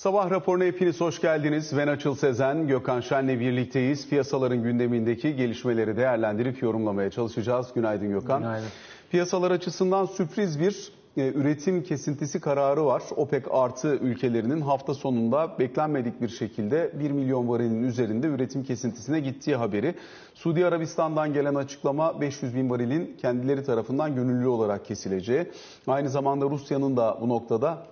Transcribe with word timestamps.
Sabah 0.00 0.30
raporuna 0.30 0.64
hepiniz 0.64 1.00
hoş 1.00 1.20
geldiniz. 1.20 1.72
Ben 1.76 1.88
Açıl 1.88 2.14
Sezen, 2.14 2.66
Gökhan 2.66 3.00
Şen'le 3.00 3.40
birlikteyiz. 3.40 4.08
Piyasaların 4.08 4.62
gündemindeki 4.62 5.36
gelişmeleri 5.36 5.96
değerlendirip 5.96 6.62
yorumlamaya 6.62 7.10
çalışacağız. 7.10 7.66
Günaydın 7.74 8.08
Gökhan. 8.08 8.42
Günaydın. 8.42 8.68
Piyasalar 9.10 9.50
açısından 9.50 10.06
sürpriz 10.06 10.60
bir 10.60 10.92
e, 11.16 11.32
üretim 11.32 11.82
kesintisi 11.82 12.40
kararı 12.40 12.86
var. 12.86 13.02
OPEC 13.16 13.44
artı 13.50 13.88
ülkelerinin 13.88 14.60
hafta 14.60 14.94
sonunda 14.94 15.58
beklenmedik 15.58 16.20
bir 16.20 16.28
şekilde 16.28 16.92
1 17.00 17.10
milyon 17.10 17.48
varilin 17.48 17.82
üzerinde 17.82 18.26
üretim 18.26 18.64
kesintisine 18.64 19.20
gittiği 19.20 19.56
haberi. 19.56 19.94
Suudi 20.34 20.66
Arabistan'dan 20.66 21.32
gelen 21.32 21.54
açıklama 21.54 22.20
500 22.20 22.54
bin 22.54 22.70
varilin 22.70 23.16
kendileri 23.20 23.64
tarafından 23.64 24.14
gönüllü 24.14 24.48
olarak 24.48 24.84
kesileceği. 24.84 25.46
Aynı 25.86 26.08
zamanda 26.08 26.50
Rusya'nın 26.50 26.96
da 26.96 27.18
bu 27.20 27.28
noktada 27.28 27.86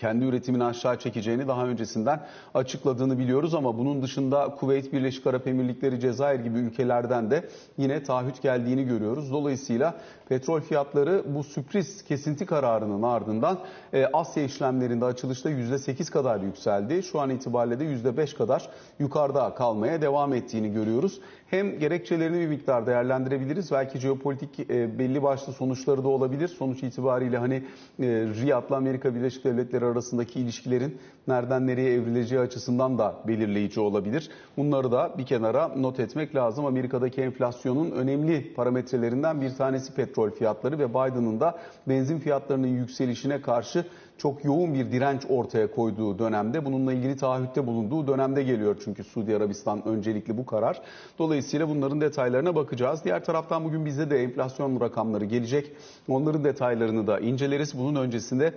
kendi 0.00 0.24
üretimini 0.24 0.64
aşağı 0.64 0.98
çekeceğini 0.98 1.48
daha 1.48 1.66
öncesinden 1.66 2.26
açıkladığını 2.54 3.18
biliyoruz 3.18 3.54
ama 3.54 3.78
bunun 3.78 4.02
dışında 4.02 4.54
Kuveyt, 4.60 4.92
Birleşik 4.92 5.26
Arap 5.26 5.46
Emirlikleri, 5.46 6.00
Cezayir 6.00 6.40
gibi 6.40 6.58
ülkelerden 6.58 7.30
de 7.30 7.48
yine 7.78 8.02
taahhüt 8.02 8.42
geldiğini 8.42 8.84
görüyoruz. 8.84 9.32
Dolayısıyla 9.32 9.94
petrol 10.28 10.60
fiyatları 10.60 11.24
bu 11.26 11.44
sürpriz 11.44 12.04
kesinti 12.04 12.46
kararının 12.46 13.02
ardından 13.02 13.58
e, 13.92 14.06
Asya 14.06 14.44
işlemlerinde 14.44 15.04
açılışta 15.04 15.50
%8 15.50 16.10
kadar 16.10 16.40
yükseldi. 16.40 17.02
Şu 17.02 17.20
an 17.20 17.30
itibariyle 17.30 17.80
de 17.80 17.84
%5 17.84 18.36
kadar 18.36 18.68
yukarıda 18.98 19.54
kalmaya 19.54 20.02
devam 20.02 20.34
ettiğini 20.34 20.72
görüyoruz. 20.72 21.20
Hem 21.50 21.78
gerekçelerini 21.78 22.40
bir 22.40 22.46
miktar 22.46 22.86
değerlendirebiliriz. 22.86 23.72
Belki 23.72 23.98
jeopolitik 23.98 24.60
e, 24.60 24.98
belli 24.98 25.22
başlı 25.22 25.52
sonuçları 25.52 26.04
da 26.04 26.08
olabilir. 26.08 26.48
Sonuç 26.48 26.82
itibariyle 26.82 27.38
hani 27.38 27.54
e, 27.54 28.06
Riyad'la 28.08 28.76
Amerika 28.76 29.14
Birleşik 29.14 29.44
Devletleri 29.44 29.84
arasındaki 29.84 30.40
ilişkilerin 30.40 30.98
nereden 31.30 31.66
nereye 31.66 31.94
evrileceği 31.94 32.40
açısından 32.40 32.98
da 32.98 33.14
belirleyici 33.26 33.80
olabilir. 33.80 34.30
Bunları 34.56 34.92
da 34.92 35.14
bir 35.18 35.26
kenara 35.26 35.68
not 35.68 36.00
etmek 36.00 36.34
lazım. 36.34 36.66
Amerika'daki 36.66 37.20
enflasyonun 37.20 37.90
önemli 37.90 38.54
parametrelerinden 38.54 39.40
bir 39.40 39.54
tanesi 39.54 39.94
petrol 39.94 40.30
fiyatları 40.30 40.78
ve 40.78 40.90
Biden'ın 40.90 41.40
da 41.40 41.58
benzin 41.88 42.18
fiyatlarının 42.18 42.66
yükselişine 42.66 43.40
karşı 43.40 43.84
çok 44.20 44.44
yoğun 44.44 44.74
bir 44.74 44.92
direnç 44.92 45.22
ortaya 45.28 45.70
koyduğu 45.70 46.18
dönemde 46.18 46.64
bununla 46.64 46.92
ilgili 46.92 47.16
taahhütte 47.16 47.66
bulunduğu 47.66 48.06
dönemde 48.06 48.42
geliyor 48.42 48.76
çünkü 48.84 49.04
Suudi 49.04 49.36
Arabistan 49.36 49.88
öncelikli 49.88 50.38
bu 50.38 50.46
karar. 50.46 50.82
Dolayısıyla 51.18 51.68
bunların 51.68 52.00
detaylarına 52.00 52.54
bakacağız. 52.54 53.04
Diğer 53.04 53.24
taraftan 53.24 53.64
bugün 53.64 53.86
bizde 53.86 54.10
de 54.10 54.22
enflasyon 54.22 54.80
rakamları 54.80 55.24
gelecek. 55.24 55.72
Onların 56.08 56.44
detaylarını 56.44 57.06
da 57.06 57.20
inceleriz. 57.20 57.78
Bunun 57.78 57.94
öncesinde 58.02 58.52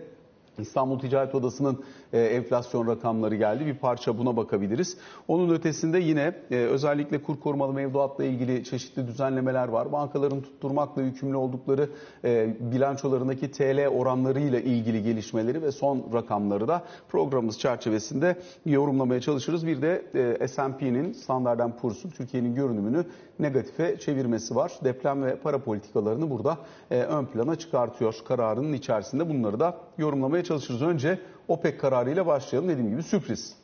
İstanbul 0.60 1.00
Ticaret 1.00 1.36
Odası'nın 1.36 1.84
e, 2.14 2.20
enflasyon 2.20 2.88
rakamları 2.88 3.36
geldi. 3.36 3.66
Bir 3.66 3.78
parça 3.78 4.18
buna 4.18 4.38
bakabiliriz. 4.38 4.98
Onun 5.28 5.54
ötesinde 5.54 6.00
yine 6.00 6.36
e, 6.52 6.56
özellikle 6.56 7.22
kur 7.22 7.40
korumalı 7.40 7.74
mevduatla 7.74 8.24
ilgili 8.24 8.64
çeşitli 8.64 9.08
düzenlemeler 9.08 9.68
var. 9.68 9.92
Bankaların 9.92 10.42
tutturmakla 10.42 11.02
yükümlü 11.02 11.36
oldukları 11.36 11.90
e, 12.26 12.56
bilançolarındaki 12.60 13.52
TL 13.52 13.88
oranlarıyla 13.88 14.60
ilgili 14.60 15.04
gelişmeleri 15.04 15.62
ve 15.62 15.72
son 15.72 16.06
rakamları 16.14 16.68
da 16.68 16.84
programımız 17.10 17.60
çerçevesinde 17.60 18.36
yorumlamaya 18.66 19.22
çalışırız. 19.22 19.68
Bir 19.68 19.82
de 19.82 20.04
S&P'nin 20.48 21.14
Standard 21.14 21.80
Poor's'un 21.82 22.10
Türkiye'nin 22.10 22.56
görünümünü 22.56 23.06
negatife 23.40 24.00
çevirmesi 24.00 24.56
var. 24.56 24.72
Deprem 24.84 25.24
ve 25.24 25.36
para 25.36 25.64
politikalarını 25.64 26.30
burada 26.30 26.58
e, 26.92 27.02
ön 27.02 27.26
plana 27.26 27.56
çıkartıyor. 27.56 28.16
Kararının 28.28 28.74
içerisinde 28.74 29.30
bunları 29.30 29.60
da 29.60 29.78
yorumlamaya 29.98 30.44
çalışırız. 30.44 30.82
Önce 30.82 31.20
OPEC 31.48 31.78
kararıyla 31.78 32.26
başlayalım. 32.26 32.70
Dediğim 32.70 32.90
gibi 32.90 33.04
sürpriz. 33.04 33.56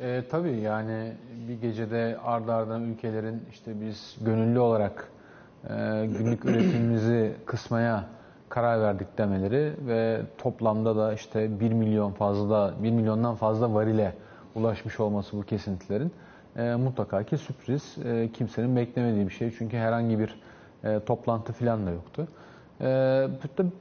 E, 0.00 0.22
tabii 0.30 0.60
yani 0.60 1.12
bir 1.48 1.60
gecede 1.60 2.18
ard 2.24 2.48
arda 2.48 2.78
ülkelerin 2.78 3.42
işte 3.50 3.80
biz 3.80 4.16
gönüllü 4.20 4.58
olarak 4.58 5.08
e, 5.64 6.06
günlük 6.18 6.44
üretimimizi 6.44 7.34
kısmaya 7.46 8.04
karar 8.48 8.82
verdik 8.82 9.18
demeleri 9.18 9.72
ve 9.86 10.20
toplamda 10.38 10.96
da 10.96 11.14
işte 11.14 11.60
1 11.60 11.72
milyon 11.72 12.12
fazla 12.12 12.74
1 12.82 12.90
milyondan 12.90 13.34
fazla 13.34 13.74
varile 13.74 14.14
ulaşmış 14.54 15.00
olması 15.00 15.36
bu 15.36 15.42
kesintilerin 15.42 16.12
e, 16.56 16.74
mutlaka 16.74 17.22
ki 17.22 17.38
sürpriz. 17.38 17.96
E, 18.04 18.32
kimsenin 18.32 18.76
beklemediği 18.76 19.26
bir 19.26 19.32
şey. 19.32 19.50
Çünkü 19.58 19.76
herhangi 19.76 20.18
bir 20.18 20.40
e, 20.84 21.00
toplantı 21.00 21.52
falan 21.52 21.86
da 21.86 21.90
yoktu. 21.90 22.28
E, 22.80 23.28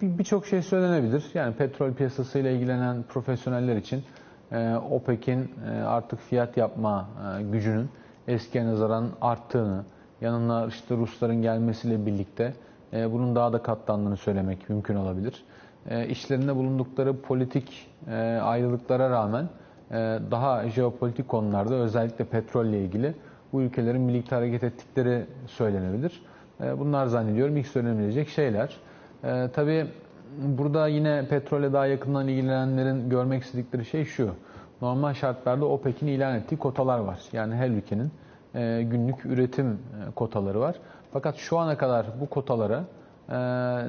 Birçok 0.01 0.45
şey 0.45 0.61
söylenebilir. 0.61 1.25
Yani 1.33 1.55
petrol 1.55 1.93
piyasasıyla 1.93 2.51
ilgilenen 2.51 3.03
profesyoneller 3.03 3.75
için 3.75 4.03
e, 4.51 4.75
OPEC'in 4.91 5.51
e, 5.69 5.81
artık 5.83 6.19
fiyat 6.19 6.57
yapma 6.57 7.09
e, 7.39 7.43
gücünün 7.43 7.89
eskiye 8.27 8.65
nazaran 8.65 9.09
arttığını, 9.21 9.83
yanına 10.21 10.65
işte 10.65 10.95
Rusların 10.97 11.41
gelmesiyle 11.41 12.05
birlikte 12.05 12.53
e, 12.93 13.11
bunun 13.11 13.35
daha 13.35 13.53
da 13.53 13.61
katlandığını 13.61 14.17
söylemek 14.17 14.69
mümkün 14.69 14.95
olabilir. 14.95 15.43
E, 15.89 16.07
işlerinde 16.07 16.55
bulundukları 16.55 17.21
politik 17.21 17.87
e, 18.07 18.15
ayrılıklara 18.43 19.09
rağmen 19.09 19.49
daha 20.31 20.69
jeopolitik 20.69 21.27
konularda 21.27 21.73
özellikle 21.73 22.25
petrolle 22.25 22.79
ilgili 22.79 23.13
bu 23.53 23.61
ülkelerin 23.61 24.07
birlikte 24.07 24.35
hareket 24.35 24.63
ettikleri 24.63 25.25
söylenebilir. 25.47 26.21
Ee, 26.61 26.79
bunlar 26.79 27.05
zannediyorum 27.05 27.57
ilk 27.57 27.67
söylenebilecek 27.67 28.29
şeyler. 28.29 28.77
Ee, 29.23 29.49
tabii 29.53 29.85
burada 30.37 30.87
yine 30.87 31.27
petrole 31.29 31.73
daha 31.73 31.85
yakından 31.85 32.27
ilgilenenlerin 32.27 33.09
görmek 33.09 33.43
istedikleri 33.43 33.85
şey 33.85 34.05
şu. 34.05 34.29
Normal 34.81 35.13
şartlarda 35.13 35.65
OPEC'in 35.65 36.07
ilan 36.07 36.35
ettiği 36.35 36.57
kotalar 36.57 36.99
var. 36.99 37.19
Yani 37.33 37.55
her 37.55 37.69
ülkenin 37.69 38.11
e, 38.55 38.83
günlük 38.83 39.25
üretim 39.25 39.67
e, 39.71 40.11
kotaları 40.15 40.59
var. 40.59 40.75
Fakat 41.13 41.35
şu 41.35 41.57
ana 41.57 41.77
kadar 41.77 42.05
bu 42.21 42.29
kotalara 42.29 42.83
e, 43.29 43.35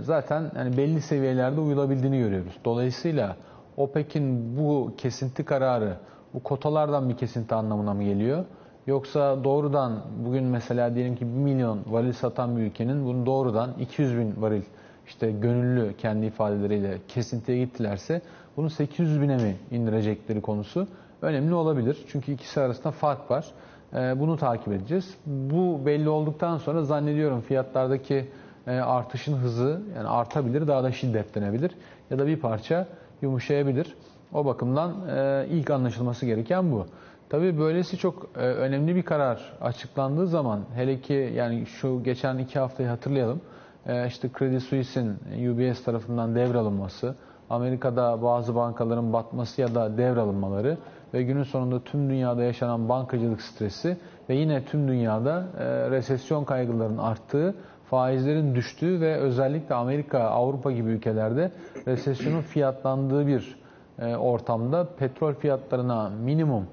zaten 0.02 0.50
yani 0.56 0.76
belli 0.76 1.00
seviyelerde 1.00 1.60
uyulabildiğini 1.60 2.18
görüyoruz. 2.18 2.58
Dolayısıyla 2.64 3.36
OPEC'in 3.76 4.56
bu 4.56 4.92
kesinti 4.96 5.44
kararı 5.44 5.96
bu 6.34 6.42
kotalardan 6.42 7.08
bir 7.08 7.16
kesinti 7.16 7.54
anlamına 7.54 7.94
mı 7.94 8.04
geliyor? 8.04 8.44
Yoksa 8.86 9.44
doğrudan 9.44 10.00
bugün 10.24 10.44
mesela 10.44 10.94
diyelim 10.94 11.16
ki 11.16 11.26
1 11.26 11.30
milyon 11.30 11.80
varil 11.86 12.12
satan 12.12 12.56
bir 12.56 12.62
ülkenin 12.62 13.04
bunu 13.04 13.26
doğrudan 13.26 13.70
200 13.80 14.18
bin 14.18 14.42
varil 14.42 14.62
işte 15.06 15.30
gönüllü 15.30 15.94
kendi 15.96 16.26
ifadeleriyle 16.26 16.98
kesintiye 17.08 17.58
gittilerse 17.64 18.22
bunu 18.56 18.70
800 18.70 19.20
bine 19.22 19.36
mi 19.36 19.56
indirecekleri 19.70 20.40
konusu 20.40 20.86
önemli 21.22 21.54
olabilir. 21.54 22.04
Çünkü 22.08 22.32
ikisi 22.32 22.60
arasında 22.60 22.90
fark 22.90 23.30
var. 23.30 23.46
Ee, 23.94 24.20
bunu 24.20 24.36
takip 24.36 24.72
edeceğiz. 24.72 25.14
Bu 25.26 25.86
belli 25.86 26.08
olduktan 26.08 26.58
sonra 26.58 26.82
zannediyorum 26.82 27.40
fiyatlardaki 27.40 28.28
e, 28.66 28.70
artışın 28.70 29.36
hızı 29.36 29.80
yani 29.96 30.08
artabilir, 30.08 30.66
daha 30.66 30.82
da 30.82 30.92
şiddetlenebilir 30.92 31.70
ya 32.10 32.18
da 32.18 32.26
bir 32.26 32.36
parça 32.36 32.86
yumuşayabilir. 33.22 33.96
O 34.32 34.44
bakımdan 34.44 35.08
e, 35.08 35.46
ilk 35.50 35.70
anlaşılması 35.70 36.26
gereken 36.26 36.72
bu. 36.72 36.86
Tabii 37.28 37.58
böylesi 37.58 37.98
çok 37.98 38.26
e, 38.36 38.38
önemli 38.38 38.96
bir 38.96 39.02
karar 39.02 39.52
açıklandığı 39.60 40.26
zaman 40.26 40.60
hele 40.74 41.00
ki 41.00 41.32
yani 41.36 41.66
şu 41.66 42.02
geçen 42.02 42.38
iki 42.38 42.58
haftayı 42.58 42.88
hatırlayalım. 42.88 43.40
E, 43.86 44.06
işte 44.06 44.30
Credit 44.38 44.62
Suisse'in 44.62 45.10
UBS 45.48 45.84
tarafından 45.84 46.34
devralınması, 46.34 47.14
Amerika'da 47.50 48.22
bazı 48.22 48.54
bankaların 48.54 49.12
batması 49.12 49.60
ya 49.60 49.74
da 49.74 49.96
devralınmaları 49.98 50.78
ve 51.14 51.22
günün 51.22 51.42
sonunda 51.42 51.84
tüm 51.84 52.10
dünyada 52.10 52.42
yaşanan 52.42 52.88
bankacılık 52.88 53.42
stresi 53.42 53.96
ve 54.28 54.34
yine 54.34 54.64
tüm 54.64 54.88
dünyada 54.88 55.46
e, 55.58 55.90
resesyon 55.90 56.44
kaygılarının 56.44 56.98
arttığı 56.98 57.54
faizlerin 57.94 58.54
düştüğü 58.54 59.00
ve 59.00 59.16
özellikle 59.16 59.74
Amerika, 59.74 60.18
Avrupa 60.18 60.72
gibi 60.72 60.90
ülkelerde 60.90 61.52
resesyonun 61.86 62.40
fiyatlandığı 62.40 63.26
bir 63.26 63.58
e, 63.98 64.16
ortamda 64.16 64.86
petrol 64.98 65.34
fiyatlarına 65.34 66.08
minimum 66.08 66.66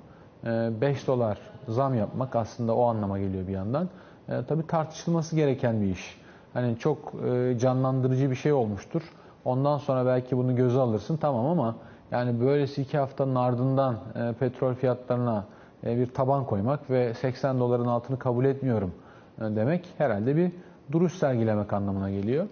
5 0.43 1.03
e, 1.03 1.07
dolar 1.07 1.37
zam 1.67 1.93
yapmak 1.93 2.35
aslında 2.35 2.75
o 2.75 2.83
anlama 2.83 3.19
geliyor 3.19 3.47
bir 3.47 3.53
yandan. 3.53 3.89
E, 4.29 4.45
tabii 4.47 4.67
tartışılması 4.67 5.35
gereken 5.35 5.81
bir 5.81 5.87
iş. 5.87 6.21
Hani 6.53 6.77
çok 6.77 7.13
canlandırıcı 7.57 8.31
bir 8.31 8.35
şey 8.35 8.53
olmuştur. 8.53 9.01
Ondan 9.45 9.77
sonra 9.77 10.05
belki 10.05 10.37
bunu 10.37 10.55
göze 10.55 10.79
alırsın 10.79 11.17
tamam 11.17 11.45
ama 11.45 11.75
yani 12.11 12.41
böylesi 12.41 12.81
iki 12.81 12.97
haftanın 12.97 13.35
ardından 13.35 13.95
petrol 14.39 14.73
fiyatlarına 14.73 15.45
bir 15.83 16.07
taban 16.07 16.45
koymak 16.45 16.89
ve 16.89 17.13
80 17.13 17.59
doların 17.59 17.85
altını 17.85 18.19
kabul 18.19 18.45
etmiyorum 18.45 18.91
demek 19.39 19.89
herhalde 19.97 20.35
bir 20.35 20.51
duruş 20.91 21.13
sergilemek 21.13 21.73
anlamına 21.73 22.11
geliyor. 22.11 22.47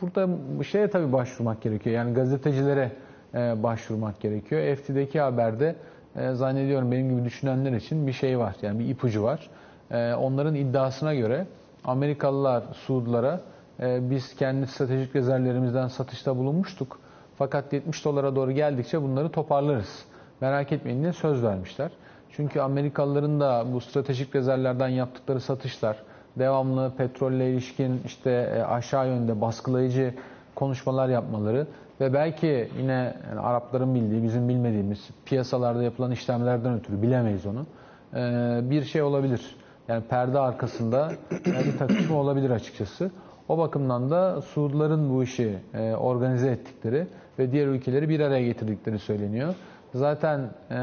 Burada 0.00 0.28
şeye 0.64 0.90
tabii 0.90 1.12
başvurmak 1.12 1.62
gerekiyor. 1.62 1.96
Yani 1.96 2.14
gazetecilere 2.14 2.92
e, 3.34 3.62
başvurmak 3.62 4.20
gerekiyor. 4.20 4.76
FT'deki 4.76 5.20
haberde 5.20 5.76
e, 6.16 6.32
zannediyorum 6.32 6.92
benim 6.92 7.10
gibi 7.10 7.24
düşünenler 7.24 7.72
için 7.72 8.06
bir 8.06 8.12
şey 8.12 8.38
var. 8.38 8.56
Yani 8.62 8.78
bir 8.78 8.88
ipucu 8.88 9.22
var. 9.22 9.50
E, 9.90 10.14
onların 10.14 10.54
iddiasına 10.54 11.14
göre 11.14 11.46
Amerikalılar 11.84 12.62
Suudlara 12.72 13.40
e, 13.80 14.10
biz 14.10 14.36
kendi 14.36 14.66
stratejik 14.66 15.16
rezervlerimizden 15.16 15.88
satışta 15.88 16.36
bulunmuştuk. 16.36 16.98
Fakat 17.38 17.72
70 17.72 18.04
dolara 18.04 18.36
doğru 18.36 18.52
geldikçe 18.52 19.02
bunları 19.02 19.28
toparlarız 19.28 20.04
merak 20.40 20.72
etmeyin 20.72 21.02
diye 21.02 21.12
söz 21.12 21.42
vermişler. 21.42 21.90
Çünkü 22.30 22.60
Amerikalıların 22.60 23.40
da 23.40 23.64
bu 23.72 23.80
stratejik 23.80 24.34
rezervlerden 24.34 24.88
yaptıkları 24.88 25.40
satışlar, 25.40 25.96
devamlı 26.38 26.92
petrolle 26.96 27.50
ilişkin 27.50 28.00
işte 28.06 28.30
e, 28.30 28.62
aşağı 28.62 29.08
yönde 29.08 29.40
baskılayıcı 29.40 30.14
konuşmalar 30.54 31.08
yapmaları 31.08 31.66
ve 32.00 32.14
belki 32.14 32.68
yine 32.78 33.14
yani 33.28 33.40
Arapların 33.40 33.94
bildiği, 33.94 34.22
bizim 34.22 34.48
bilmediğimiz 34.48 35.10
piyasalarda 35.24 35.82
yapılan 35.82 36.10
işlemlerden 36.10 36.74
ötürü 36.74 37.02
bilemeyiz 37.02 37.46
onu. 37.46 37.66
Ee, 38.14 38.60
bir 38.70 38.84
şey 38.84 39.02
olabilir. 39.02 39.56
Yani 39.88 40.04
perde 40.04 40.38
arkasında 40.38 41.12
bir 41.46 41.78
takışma 41.78 42.16
olabilir 42.16 42.50
açıkçası. 42.50 43.10
O 43.48 43.58
bakımdan 43.58 44.10
da 44.10 44.42
Suudların 44.42 45.10
bu 45.14 45.22
işi 45.22 45.58
e, 45.74 45.94
organize 45.94 46.50
ettikleri 46.50 47.06
ve 47.38 47.52
diğer 47.52 47.66
ülkeleri 47.66 48.08
bir 48.08 48.20
araya 48.20 48.44
getirdikleri 48.46 48.98
söyleniyor. 48.98 49.54
Zaten 49.94 50.40
e, 50.70 50.74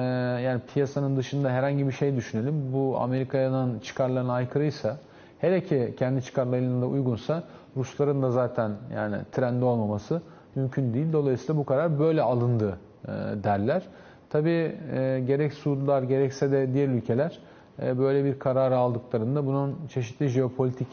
yani 0.42 0.62
piyasanın 0.74 1.18
dışında 1.18 1.50
herhangi 1.50 1.88
bir 1.88 1.92
şey 1.92 2.16
düşünelim. 2.16 2.74
Bu 2.74 2.98
Amerika'nın 3.00 3.80
çıkarlarına 3.80 4.34
aykırıysa, 4.34 4.98
hele 5.44 5.64
ki 5.64 5.94
kendi 5.98 6.22
çıkarlarına 6.22 6.82
da 6.82 6.86
uygunsa 6.86 7.44
Rusların 7.78 8.22
da 8.22 8.32
zaten 8.32 8.72
yani 8.96 9.16
trende 9.32 9.66
olmaması 9.66 10.22
mümkün 10.56 10.94
değil. 10.94 11.14
Dolayısıyla 11.14 11.58
bu 11.62 11.66
karar 11.66 12.00
böyle 12.00 12.22
alındı 12.22 12.78
e, 13.06 13.12
derler. 13.44 13.84
Tabii 14.30 14.76
e, 14.94 15.24
gerek 15.28 15.54
Suudlar 15.54 16.04
gerekse 16.04 16.52
de 16.52 16.74
diğer 16.74 16.88
ülkeler 16.88 17.40
e, 17.82 18.00
böyle 18.00 18.24
bir 18.24 18.40
karar 18.40 18.72
aldıklarında 18.72 19.46
bunun 19.46 19.76
çeşitli 19.90 20.28
jeopolitik 20.28 20.88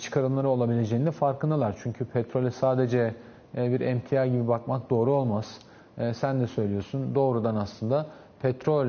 çıkarımları 0.00 0.48
olabileceğini 0.48 1.06
de 1.06 1.10
farkındalar. 1.10 1.76
Çünkü 1.82 2.04
petrole 2.04 2.50
sadece 2.50 3.14
bir 3.54 3.80
emtia 3.80 4.26
gibi 4.26 4.48
bakmak 4.48 4.90
doğru 4.90 5.12
olmaz. 5.12 5.58
Sen 6.12 6.40
de 6.40 6.46
söylüyorsun 6.46 7.14
doğrudan 7.14 7.56
aslında 7.56 8.06
petrol 8.42 8.86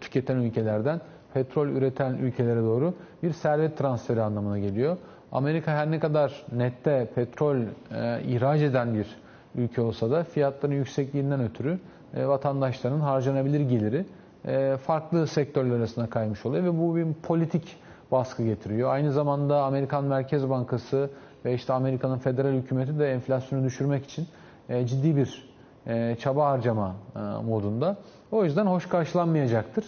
tüketen 0.00 0.36
ülkelerden 0.36 1.00
petrol 1.34 1.68
üreten 1.68 2.14
ülkelere 2.14 2.60
doğru 2.60 2.94
bir 3.22 3.32
servet 3.32 3.78
transferi 3.78 4.22
anlamına 4.22 4.58
geliyor. 4.58 4.96
Amerika 5.32 5.72
her 5.72 5.90
ne 5.90 6.00
kadar 6.00 6.46
nette 6.52 7.08
petrol 7.14 7.56
e, 7.56 8.22
ihraç 8.22 8.60
eden 8.60 8.94
bir 8.94 9.06
ülke 9.54 9.80
olsa 9.80 10.10
da 10.10 10.24
fiyatların 10.24 10.72
yüksekliğinden 10.72 11.40
ötürü 11.40 11.78
e, 12.14 12.26
vatandaşların 12.26 13.00
harcanabilir 13.00 13.60
geliri 13.60 14.04
e, 14.46 14.76
farklı 14.76 15.26
sektörler 15.26 15.76
arasında 15.76 16.06
kaymış 16.10 16.46
oluyor 16.46 16.64
ve 16.64 16.78
bu 16.78 16.96
bir 16.96 17.06
politik 17.22 17.76
baskı 18.12 18.42
getiriyor. 18.42 18.90
Aynı 18.90 19.12
zamanda 19.12 19.62
Amerikan 19.62 20.04
Merkez 20.04 20.50
Bankası 20.50 21.10
ve 21.44 21.54
işte 21.54 21.72
Amerika'nın 21.72 22.18
federal 22.18 22.52
hükümeti 22.52 22.98
de 22.98 23.12
enflasyonu 23.12 23.64
düşürmek 23.64 24.04
için 24.04 24.26
e, 24.68 24.86
ciddi 24.86 25.16
bir 25.16 25.52
e, 25.86 26.16
çaba 26.20 26.50
harcama 26.50 26.96
e, 27.16 27.18
modunda. 27.20 27.96
O 28.32 28.44
yüzden 28.44 28.66
hoş 28.66 28.88
karşılanmayacaktır. 28.88 29.84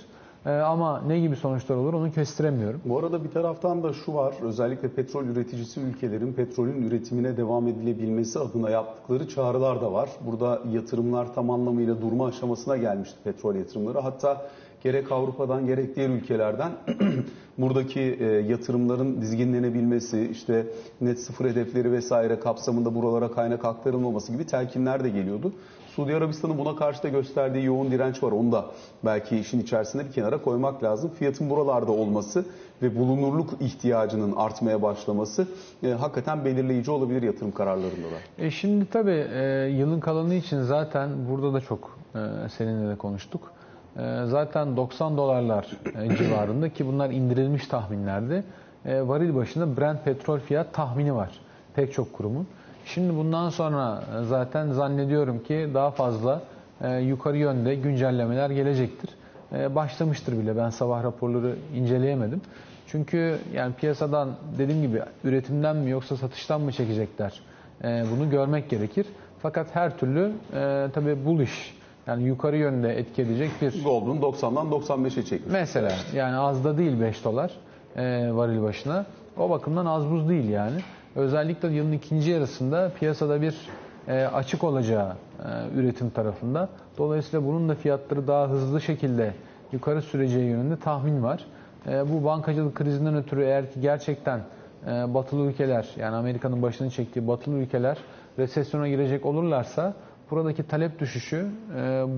E, 0.46 0.50
ama 0.50 1.02
ne 1.06 1.20
gibi 1.20 1.36
sonuçlar 1.36 1.76
olur 1.76 1.94
onu 1.94 2.12
kestiremiyorum. 2.12 2.80
Bu 2.84 2.98
arada 2.98 3.24
bir 3.24 3.30
taraftan 3.30 3.82
da 3.82 3.92
şu 3.92 4.14
var, 4.14 4.34
özellikle 4.42 4.88
petrol 4.88 5.24
üreticisi 5.24 5.80
ülkelerin 5.80 6.32
petrolün 6.32 6.82
üretimine 6.82 7.36
devam 7.36 7.68
edilebilmesi 7.68 8.38
adına 8.38 8.70
yaptıkları 8.70 9.28
çağrılar 9.28 9.80
da 9.80 9.92
var. 9.92 10.08
Burada 10.26 10.62
yatırımlar 10.72 11.34
tam 11.34 11.50
anlamıyla 11.50 12.02
durma 12.02 12.26
aşamasına 12.26 12.76
gelmişti 12.76 13.16
petrol 13.24 13.54
yatırımları. 13.54 13.98
Hatta 13.98 14.46
gerek 14.82 15.12
Avrupa'dan 15.12 15.66
gerek 15.66 15.96
diğer 15.96 16.08
ülkelerden 16.08 16.72
buradaki 17.58 18.00
e, 18.00 18.24
yatırımların 18.24 19.20
dizginlenebilmesi, 19.20 20.28
işte 20.32 20.66
net 21.00 21.20
sıfır 21.20 21.44
hedefleri 21.44 21.92
vesaire 21.92 22.40
kapsamında 22.40 22.94
buralara 22.94 23.30
kaynak 23.30 23.64
aktarılmaması 23.64 24.32
gibi 24.32 24.46
telkinler 24.46 25.04
de 25.04 25.08
geliyordu. 25.08 25.52
Suudi 25.96 26.16
Arabistan'ın 26.16 26.58
buna 26.58 26.76
karşı 26.76 27.02
da 27.02 27.08
gösterdiği 27.08 27.64
yoğun 27.64 27.90
direnç 27.90 28.22
var. 28.22 28.32
Onu 28.32 28.52
da 28.52 28.66
belki 29.04 29.38
işin 29.38 29.60
içerisinde 29.60 30.04
bir 30.04 30.12
kenara 30.12 30.42
koymak 30.42 30.82
lazım. 30.82 31.10
Fiyatın 31.18 31.50
buralarda 31.50 31.92
olması 31.92 32.44
ve 32.82 32.98
bulunurluk 32.98 33.50
ihtiyacının 33.60 34.36
artmaya 34.36 34.82
başlaması 34.82 35.48
e, 35.82 35.88
hakikaten 35.88 36.44
belirleyici 36.44 36.90
olabilir 36.90 37.22
yatırım 37.22 37.52
kararlarında 37.52 38.06
da. 38.06 38.44
E 38.44 38.50
şimdi 38.50 38.86
tabii 38.86 39.26
e, 39.34 39.42
yılın 39.72 40.00
kalanı 40.00 40.34
için 40.34 40.62
zaten 40.62 41.10
burada 41.30 41.54
da 41.54 41.60
çok 41.60 41.98
e, 42.14 42.18
seninle 42.56 42.90
de 42.90 42.96
konuştuk. 42.96 43.52
E, 43.96 44.00
zaten 44.26 44.76
90 44.76 45.16
dolarlar 45.16 45.70
e, 46.02 46.16
civarında 46.18 46.68
ki 46.68 46.86
bunlar 46.86 47.10
indirilmiş 47.10 47.66
tahminlerdi. 47.66 48.44
E, 48.84 49.08
varil 49.08 49.34
başına 49.34 49.76
Brent 49.76 50.04
petrol 50.04 50.38
fiyat 50.38 50.74
tahmini 50.74 51.14
var 51.14 51.30
pek 51.74 51.92
çok 51.92 52.12
kurumun. 52.12 52.46
Şimdi 52.84 53.16
bundan 53.16 53.48
sonra 53.48 54.02
e, 54.20 54.24
zaten 54.24 54.72
zannediyorum 54.72 55.42
ki 55.42 55.70
daha 55.74 55.90
fazla 55.90 56.42
e, 56.82 56.96
yukarı 56.96 57.36
yönde 57.36 57.74
güncellemeler 57.74 58.50
gelecektir. 58.50 59.10
E, 59.52 59.74
başlamıştır 59.74 60.38
bile. 60.38 60.56
Ben 60.56 60.70
sabah 60.70 61.04
raporları 61.04 61.56
inceleyemedim. 61.74 62.40
Çünkü 62.86 63.38
yani 63.54 63.74
piyasadan 63.74 64.28
dediğim 64.58 64.82
gibi 64.82 65.02
üretimden 65.24 65.76
mi 65.76 65.90
yoksa 65.90 66.16
satıştan 66.16 66.60
mı 66.60 66.72
çekecekler? 66.72 67.40
bunu 67.82 68.30
görmek 68.30 68.70
gerekir. 68.70 69.06
Fakat 69.42 69.74
her 69.74 69.98
türlü 69.98 70.32
e, 70.54 70.86
tabii 70.94 71.24
bullish 71.24 71.74
yani 72.06 72.22
yukarı 72.22 72.56
yönde 72.56 72.98
etki 72.98 73.22
edecek 73.22 73.50
bir... 73.62 73.84
Gold'un 73.84 74.16
90'dan 74.16 74.66
95'e 74.66 75.24
çekmiş. 75.24 75.52
Mesela 75.52 75.92
yani 76.14 76.36
az 76.36 76.64
da 76.64 76.78
değil 76.78 77.00
5 77.00 77.24
dolar 77.24 77.50
e, 77.96 78.02
varil 78.34 78.62
başına. 78.62 79.06
O 79.36 79.50
bakımdan 79.50 79.86
az 79.86 80.10
buz 80.10 80.28
değil 80.28 80.48
yani. 80.48 80.76
Özellikle 81.16 81.68
yılın 81.68 81.92
ikinci 81.92 82.30
yarısında 82.30 82.90
piyasada 82.98 83.42
bir 83.42 83.56
e, 84.08 84.24
açık 84.24 84.64
olacağı 84.64 85.12
e, 85.12 85.78
üretim 85.78 86.10
tarafında. 86.10 86.68
Dolayısıyla 86.98 87.46
bunun 87.46 87.68
da 87.68 87.74
fiyatları 87.74 88.26
daha 88.26 88.48
hızlı 88.48 88.80
şekilde 88.80 89.34
yukarı 89.72 90.02
süreceği 90.02 90.44
yönünde 90.44 90.76
tahmin 90.76 91.22
var. 91.22 91.44
E, 91.88 92.12
bu 92.12 92.24
bankacılık 92.24 92.74
krizinden 92.74 93.16
ötürü 93.16 93.42
eğer 93.44 93.72
ki 93.72 93.80
gerçekten 93.80 94.40
batılı 94.86 95.46
ülkeler 95.46 95.88
yani 95.96 96.16
Amerika'nın 96.16 96.62
başını 96.62 96.90
çektiği 96.90 97.28
batılı 97.28 97.54
ülkeler 97.54 97.98
resesyona 98.38 98.88
girecek 98.88 99.26
olurlarsa 99.26 99.94
buradaki 100.30 100.62
talep 100.62 100.98
düşüşü 100.98 101.46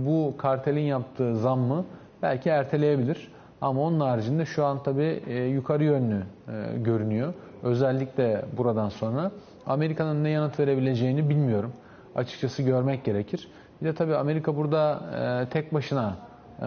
bu 0.06 0.34
kartelin 0.38 0.80
yaptığı 0.80 1.36
zammı 1.36 1.84
belki 2.22 2.48
erteleyebilir. 2.48 3.28
Ama 3.60 3.80
onun 3.80 4.00
haricinde 4.00 4.44
şu 4.44 4.64
an 4.64 4.82
tabii 4.82 5.22
e, 5.26 5.44
yukarı 5.44 5.84
yönlü 5.84 6.22
e, 6.48 6.78
görünüyor. 6.78 7.34
Özellikle 7.62 8.44
buradan 8.56 8.88
sonra 8.88 9.30
Amerika'nın 9.66 10.24
ne 10.24 10.30
yanıt 10.30 10.60
verebileceğini 10.60 11.28
bilmiyorum. 11.28 11.72
Açıkçası 12.14 12.62
görmek 12.62 13.04
gerekir. 13.04 13.48
Bir 13.82 13.86
de 13.86 13.94
tabii 13.94 14.16
Amerika 14.16 14.56
burada 14.56 15.00
e, 15.44 15.48
tek 15.48 15.74
başına 15.74 16.16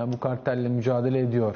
bu 0.07 0.19
kartelle 0.19 0.69
mücadele 0.69 1.19
ediyor 1.19 1.56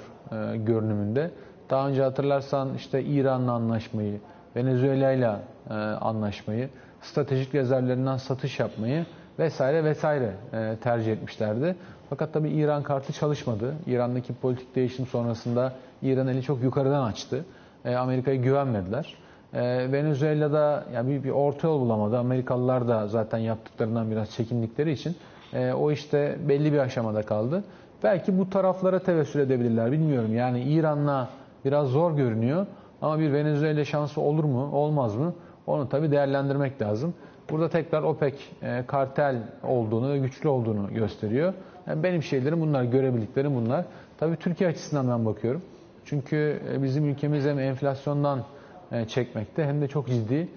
görünümünde. 0.55 1.31
Daha 1.69 1.87
önce 1.89 2.03
hatırlarsan 2.03 2.73
işte 2.75 3.03
İran'la 3.03 3.51
anlaşmayı, 3.51 4.19
Venezuela'yla 4.55 5.39
e, 5.69 5.73
anlaşmayı, 5.73 6.69
stratejik 7.01 7.55
rezervlerinden 7.55 8.17
satış 8.17 8.59
yapmayı 8.59 9.05
vesaire 9.39 9.83
vesaire 9.83 10.31
e, 10.53 10.75
tercih 10.83 11.11
etmişlerdi. 11.11 11.75
Fakat 12.09 12.33
tabii 12.33 12.49
İran 12.49 12.83
kartı 12.83 13.13
çalışmadı. 13.13 13.73
İran'daki 13.87 14.33
politik 14.33 14.75
değişim 14.75 15.05
sonrasında 15.05 15.73
İran 16.01 16.27
eli 16.27 16.41
çok 16.41 16.63
yukarıdan 16.63 17.03
açtı. 17.03 17.45
E, 17.85 17.95
Amerika'ya 17.95 18.37
güvenmediler. 18.37 19.15
E, 19.53 19.91
Venezuela'da 19.91 20.83
yani 20.93 21.09
bir, 21.11 21.23
bir 21.23 21.29
orta 21.29 21.67
yol 21.67 21.81
bulamadı. 21.81 22.17
Amerikalılar 22.17 22.87
da 22.87 23.07
zaten 23.07 23.37
yaptıklarından 23.37 24.11
biraz 24.11 24.29
çekindikleri 24.29 24.91
için 24.91 25.15
e, 25.53 25.73
o 25.73 25.91
işte 25.91 26.37
belli 26.49 26.73
bir 26.73 26.77
aşamada 26.77 27.21
kaldı. 27.21 27.63
Belki 28.03 28.39
bu 28.39 28.49
taraflara 28.49 28.99
tevessül 28.99 29.39
edebilirler 29.39 29.91
bilmiyorum. 29.91 30.35
Yani 30.35 30.61
İran'la 30.61 31.29
biraz 31.65 31.87
zor 31.87 32.17
görünüyor 32.17 32.65
ama 33.01 33.19
bir 33.19 33.33
Venezuela 33.33 33.85
şansı 33.85 34.21
olur 34.21 34.43
mu 34.43 34.69
olmaz 34.73 35.15
mı 35.15 35.33
onu 35.67 35.89
tabii 35.89 36.11
değerlendirmek 36.11 36.81
lazım. 36.81 37.13
Burada 37.49 37.69
tekrar 37.69 38.03
OPEC 38.03 38.33
e, 38.63 38.83
kartel 38.87 39.35
olduğunu 39.63 40.21
güçlü 40.21 40.49
olduğunu 40.49 40.93
gösteriyor. 40.93 41.53
Yani 41.87 42.03
benim 42.03 42.23
şeylerim 42.23 42.61
bunlar, 42.61 42.83
görebildiklerim 42.83 43.55
bunlar. 43.55 43.85
Tabii 44.17 44.35
Türkiye 44.35 44.69
açısından 44.69 45.09
ben 45.09 45.25
bakıyorum. 45.25 45.61
Çünkü 46.05 46.61
e, 46.73 46.83
bizim 46.83 47.09
ülkemiz 47.09 47.45
hem 47.45 47.59
enflasyondan 47.59 48.43
e, 48.91 49.05
çekmekte 49.05 49.65
hem 49.65 49.81
de 49.81 49.87
çok 49.87 50.07
ciddi 50.07 50.47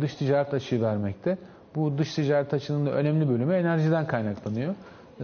dış 0.00 0.14
ticaret 0.14 0.54
açığı 0.54 0.82
vermekte. 0.82 1.38
Bu 1.74 1.98
dış 1.98 2.14
ticaret 2.14 2.54
açığının 2.54 2.86
önemli 2.86 3.28
bölümü 3.28 3.54
enerjiden 3.54 4.06
kaynaklanıyor. 4.06 4.74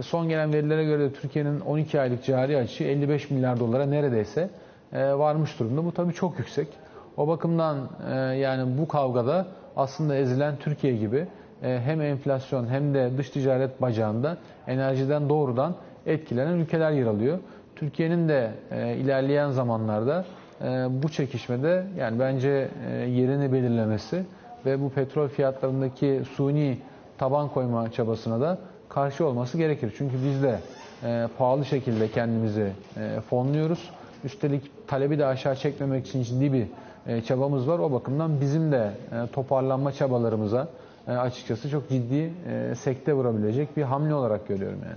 Son 0.01 0.29
gelen 0.29 0.53
verilere 0.53 0.83
göre 0.83 1.13
Türkiye'nin 1.13 1.59
12 1.59 2.01
aylık 2.01 2.25
cari 2.25 2.57
açığı 2.57 2.83
55 2.83 3.29
milyar 3.29 3.59
dolara 3.59 3.85
neredeyse 3.85 4.49
varmış 4.93 5.59
durumda. 5.59 5.85
Bu 5.85 5.91
tabii 5.91 6.13
çok 6.13 6.39
yüksek. 6.39 6.67
O 7.17 7.27
bakımdan 7.27 7.77
yani 8.33 8.77
bu 8.77 8.87
kavgada 8.87 9.47
aslında 9.75 10.15
ezilen 10.15 10.55
Türkiye 10.57 10.95
gibi 10.95 11.27
hem 11.61 12.01
enflasyon 12.01 12.67
hem 12.67 12.93
de 12.93 13.11
dış 13.17 13.29
ticaret 13.29 13.81
bacağında 13.81 14.37
enerjiden 14.67 15.29
doğrudan 15.29 15.75
etkilenen 16.05 16.53
ülkeler 16.53 16.91
yer 16.91 17.05
alıyor. 17.05 17.39
Türkiye'nin 17.75 18.29
de 18.29 18.51
ilerleyen 18.97 19.51
zamanlarda 19.51 20.25
ee, 20.63 20.87
bu 20.89 21.09
çekişmede 21.09 21.85
yani 21.97 22.19
bence 22.19 22.69
e, 22.87 22.91
yerini 22.91 23.53
belirlemesi 23.53 24.23
ve 24.65 24.81
bu 24.81 24.89
petrol 24.89 25.27
fiyatlarındaki 25.27 26.21
suni 26.35 26.77
taban 27.17 27.49
koyma 27.49 27.91
çabasına 27.91 28.41
da 28.41 28.57
karşı 28.89 29.25
olması 29.25 29.57
gerekir. 29.57 29.93
Çünkü 29.97 30.15
biz 30.25 30.43
de 30.43 30.59
e, 31.03 31.27
pahalı 31.37 31.65
şekilde 31.65 32.07
kendimizi 32.07 32.71
e, 32.97 33.21
fonluyoruz. 33.29 33.89
Üstelik 34.23 34.87
talebi 34.87 35.19
de 35.19 35.25
aşağı 35.25 35.55
çekmemek 35.55 36.07
için 36.07 36.23
ciddi 36.23 36.53
bir 36.53 36.61
e, 36.61 36.67
çabamız 37.27 37.67
var. 37.67 37.79
O 37.79 37.91
bakımdan 37.91 38.41
bizim 38.41 38.71
de 38.71 38.91
e, 39.11 39.27
toparlanma 39.33 39.91
çabalarımıza 39.91 40.67
e, 41.07 41.11
açıkçası 41.11 41.69
çok 41.69 41.89
ciddi 41.89 42.33
e, 42.49 42.75
sekte 42.75 43.13
vurabilecek 43.13 43.77
bir 43.77 43.83
hamle 43.83 44.13
olarak 44.15 44.47
görüyorum 44.47 44.79
yani. 44.85 44.95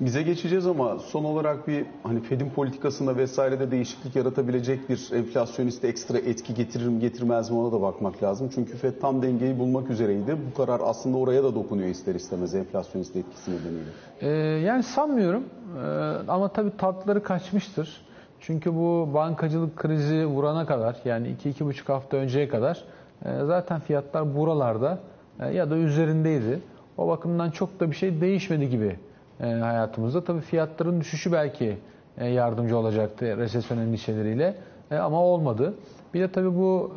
Bize 0.00 0.22
geçeceğiz 0.22 0.66
ama 0.66 0.98
son 0.98 1.24
olarak 1.24 1.68
bir 1.68 1.86
hani 2.02 2.20
Fed'in 2.20 2.50
politikasında 2.50 3.16
vesairede 3.16 3.70
değişiklik 3.70 4.16
yaratabilecek 4.16 4.88
bir 4.88 5.08
enflasyonist 5.12 5.84
ekstra 5.84 6.18
etki 6.18 6.54
getirir 6.54 6.86
mi 6.86 7.00
getirmez 7.00 7.50
mi 7.50 7.56
ona 7.58 7.72
da 7.72 7.82
bakmak 7.82 8.22
lazım. 8.22 8.50
Çünkü 8.54 8.76
Fed 8.76 8.92
tam 9.00 9.22
dengeyi 9.22 9.58
bulmak 9.58 9.90
üzereydi. 9.90 10.36
Bu 10.50 10.56
karar 10.56 10.80
aslında 10.84 11.16
oraya 11.16 11.44
da 11.44 11.54
dokunuyor 11.54 11.88
ister 11.88 12.14
istemez 12.14 12.54
enflasyonist 12.54 13.16
etkisi 13.16 13.50
nedeniyle. 13.50 13.88
Ee, 14.20 14.28
yani 14.66 14.82
sanmıyorum 14.82 15.44
Ee, 15.76 15.80
ama 16.28 16.48
tabii 16.48 16.76
tatları 16.78 17.22
kaçmıştır. 17.22 18.02
Çünkü 18.46 18.74
bu 18.74 19.10
bankacılık 19.14 19.76
krizi 19.76 20.26
vurana 20.26 20.66
kadar 20.66 20.96
yani 21.04 21.28
2-2,5 21.44 21.92
hafta 21.92 22.16
önceye 22.16 22.48
kadar 22.48 22.84
e, 23.24 23.44
zaten 23.44 23.80
fiyatlar 23.80 24.36
buralarda 24.36 24.98
e, 25.40 25.48
ya 25.48 25.70
da 25.70 25.76
üzerindeydi. 25.76 26.60
O 26.98 27.08
bakımdan 27.08 27.50
çok 27.50 27.80
da 27.80 27.90
bir 27.90 27.96
şey 27.96 28.20
değişmedi 28.20 28.70
gibi 28.70 28.96
e, 29.40 29.46
hayatımızda. 29.46 30.24
Tabii 30.24 30.40
fiyatların 30.40 31.00
düşüşü 31.00 31.32
belki 31.32 31.78
yardımcı 32.20 32.78
olacaktı 32.78 33.36
resesyon 33.36 33.78
endişeleriyle 33.78 34.54
ama 34.90 35.20
olmadı. 35.22 35.74
Bir 36.14 36.20
de 36.20 36.32
tabii 36.32 36.56
bu 36.56 36.92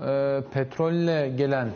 petrolle 0.54 1.30
gelen 1.30 1.68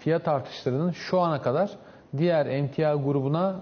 fiyat 0.00 0.28
artışlarının 0.28 0.90
şu 0.90 1.20
ana 1.20 1.42
kadar 1.42 1.70
diğer 2.16 2.46
emtia 2.46 2.94
grubuna 2.94 3.54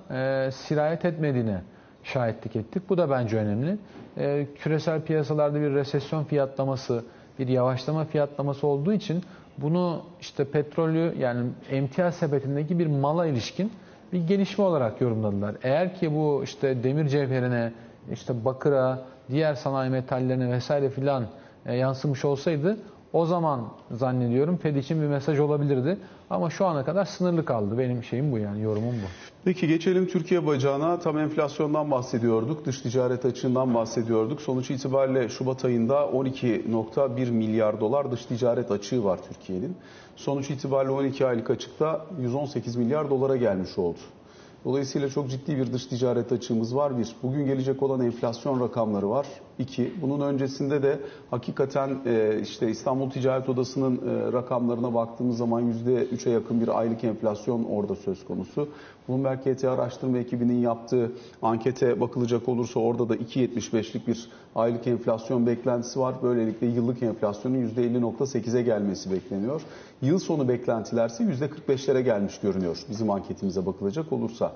sirayet 0.51 1.05
etmediğine 1.05 1.63
şahitlik 2.03 2.57
ettik. 2.57 2.83
Bu 2.89 2.99
da 2.99 3.11
bence 3.11 3.37
önemli. 3.37 3.79
E, 4.19 4.47
küresel 4.55 5.03
piyasalarda 5.03 5.61
bir 5.61 5.71
resesyon 5.71 6.25
fiyatlaması, 6.25 7.05
bir 7.39 7.49
yavaşlama 7.49 8.05
fiyatlaması 8.05 8.67
olduğu 8.67 8.93
için 8.93 9.23
bunu 9.59 10.03
işte 10.21 10.45
petrolü 10.45 11.15
yani 11.19 11.51
emtia 11.71 12.13
sepetindeki 12.13 12.79
bir 12.79 12.87
mala 12.87 13.27
ilişkin 13.27 13.73
bir 14.13 14.27
gelişme 14.27 14.65
olarak 14.65 15.01
yorumladılar. 15.01 15.55
Eğer 15.63 15.95
ki 15.95 16.15
bu 16.15 16.41
işte 16.45 16.85
demir 16.85 17.09
cevherine, 17.09 17.73
işte 18.13 18.45
bakıra, 18.45 18.99
diğer 19.31 19.55
sanayi 19.55 19.91
metallerine 19.91 20.53
vesaire 20.53 20.91
filan 20.91 21.27
e, 21.67 21.75
yansımış 21.77 22.25
olsaydı 22.25 22.77
o 23.13 23.27
zaman 23.27 23.69
zannediyorum 23.91 24.57
Fed 24.57 24.77
için 24.77 25.03
bir 25.03 25.07
mesaj 25.07 25.39
olabilirdi. 25.39 25.99
Ama 26.31 26.51
şu 26.51 26.67
ana 26.67 26.85
kadar 26.85 27.05
sınırlı 27.05 27.45
kaldı. 27.45 27.79
Benim 27.79 28.05
şeyim 28.05 28.33
bu 28.33 28.39
yani 28.39 28.63
yorumum 28.63 28.95
bu. 28.95 29.07
Peki 29.45 29.69
geçelim 29.69 30.07
Türkiye 30.07 30.47
bacağına. 30.47 30.99
Tam 30.99 31.19
enflasyondan 31.19 31.91
bahsediyorduk. 31.91 32.67
Dış 32.67 32.81
ticaret 32.81 33.25
açığından 33.25 33.75
bahsediyorduk. 33.75 34.41
Sonuç 34.41 34.71
itibariyle 34.71 35.29
Şubat 35.29 35.65
ayında 35.65 35.95
12.1 35.95 37.31
milyar 37.31 37.81
dolar 37.81 38.11
dış 38.11 38.25
ticaret 38.27 38.71
açığı 38.71 39.05
var 39.05 39.19
Türkiye'nin. 39.29 39.77
Sonuç 40.17 40.51
itibariyle 40.51 40.93
12 40.93 41.27
aylık 41.27 41.51
açıkta 41.51 42.07
118 42.21 42.77
milyar 42.77 43.11
dolara 43.11 43.37
gelmiş 43.37 43.79
oldu. 43.79 43.99
Dolayısıyla 44.65 45.09
çok 45.09 45.31
ciddi 45.31 45.57
bir 45.57 45.73
dış 45.73 45.87
ticaret 45.87 46.33
açığımız 46.33 46.77
var. 46.77 46.99
Bir, 46.99 47.17
bugün 47.23 47.47
gelecek 47.47 47.83
olan 47.83 48.01
enflasyon 48.01 48.61
rakamları 48.61 49.11
var. 49.11 49.27
İki, 49.59 49.93
bunun 50.03 50.21
öncesinde 50.21 50.83
de 50.83 51.01
hakikaten 51.31 51.99
e, 52.07 52.41
işte 52.43 52.71
İstanbul 52.71 53.11
Ticaret 53.11 53.49
Odası'nın 53.49 53.97
e, 53.97 54.33
rakamlarına 54.33 54.95
baktığımız 54.95 55.37
zaman 55.37 55.73
%3'e 55.87 56.31
yakın 56.31 56.61
bir 56.61 56.79
aylık 56.79 57.05
enflasyon 57.05 57.65
orada 57.65 57.97
söz 57.97 58.25
konusu. 58.25 58.69
Bloomberg 59.09 59.41
KT 59.41 59.65
araştırma 59.65 60.19
ekibinin 60.19 60.61
yaptığı 60.61 61.13
ankete 61.43 62.01
bakılacak 62.01 62.49
olursa 62.49 62.81
orada 62.81 63.09
da 63.09 63.17
2.75'lik 63.17 64.07
bir 64.07 64.29
aylık 64.55 64.87
enflasyon 64.87 65.47
beklentisi 65.47 66.01
var. 66.01 66.15
Böylelikle 66.23 66.67
yıllık 66.67 67.03
enflasyonun 67.03 67.57
%50.8'e 67.57 68.63
gelmesi 68.63 69.11
bekleniyor. 69.11 69.63
Yıl 70.03 70.19
sonu 70.19 70.49
beklentilerse 70.49 71.25
%45'lere 71.25 72.01
gelmiş 72.01 72.39
görünüyor 72.39 72.79
bizim 72.91 73.11
anketimize 73.11 73.67
bakılacak 73.67 74.13
olursa. 74.13 74.53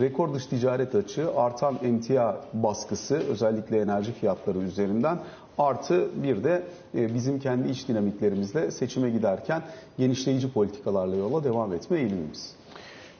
Rekor 0.00 0.34
dış 0.34 0.46
ticaret 0.46 0.94
açığı, 0.94 1.36
artan 1.36 1.78
emtia 1.82 2.36
baskısı 2.52 3.14
özellikle 3.16 3.80
enerji 3.80 4.12
fiyatları 4.12 4.58
üzerinden 4.58 5.18
artı 5.58 6.22
bir 6.22 6.44
de 6.44 6.62
e, 6.94 7.14
bizim 7.14 7.38
kendi 7.38 7.68
iç 7.68 7.88
dinamiklerimizle 7.88 8.70
seçime 8.70 9.10
giderken 9.10 9.62
genişleyici 9.98 10.52
politikalarla 10.52 11.16
yola 11.16 11.44
devam 11.44 11.72
etme 11.72 11.98
eğilimimiz. 11.98 12.56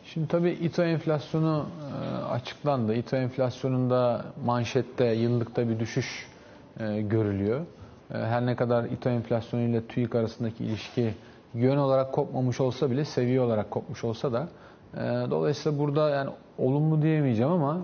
Şimdi 0.05 0.29
tabii 0.29 0.51
İTO 0.51 0.83
enflasyonu 0.83 1.67
e, 2.03 2.17
açıklandı. 2.25 2.95
İTO 2.95 3.17
enflasyonunda 3.17 4.25
manşette 4.45 5.05
yıllıkta 5.05 5.69
bir 5.69 5.81
düşüş 5.81 6.27
e, 6.81 7.01
görülüyor. 7.01 7.61
Her 8.09 8.47
ne 8.47 8.57
kadar 8.57 8.85
İTO 8.85 9.09
enflasyonu 9.11 9.63
ile 9.63 9.87
TÜİK 9.87 10.15
arasındaki 10.15 10.65
ilişki 10.65 11.15
yön 11.55 11.77
olarak 11.77 12.13
kopmamış 12.13 12.61
olsa 12.61 12.91
bile 12.91 13.05
seviye 13.05 13.41
olarak 13.41 13.71
kopmuş 13.71 14.05
olsa 14.05 14.33
da 14.33 14.49
dolayısıyla 15.31 15.79
burada 15.79 16.11
yani 16.11 16.31
olumlu 16.59 17.03
diyemeyeceğim 17.03 17.53
ama 17.53 17.81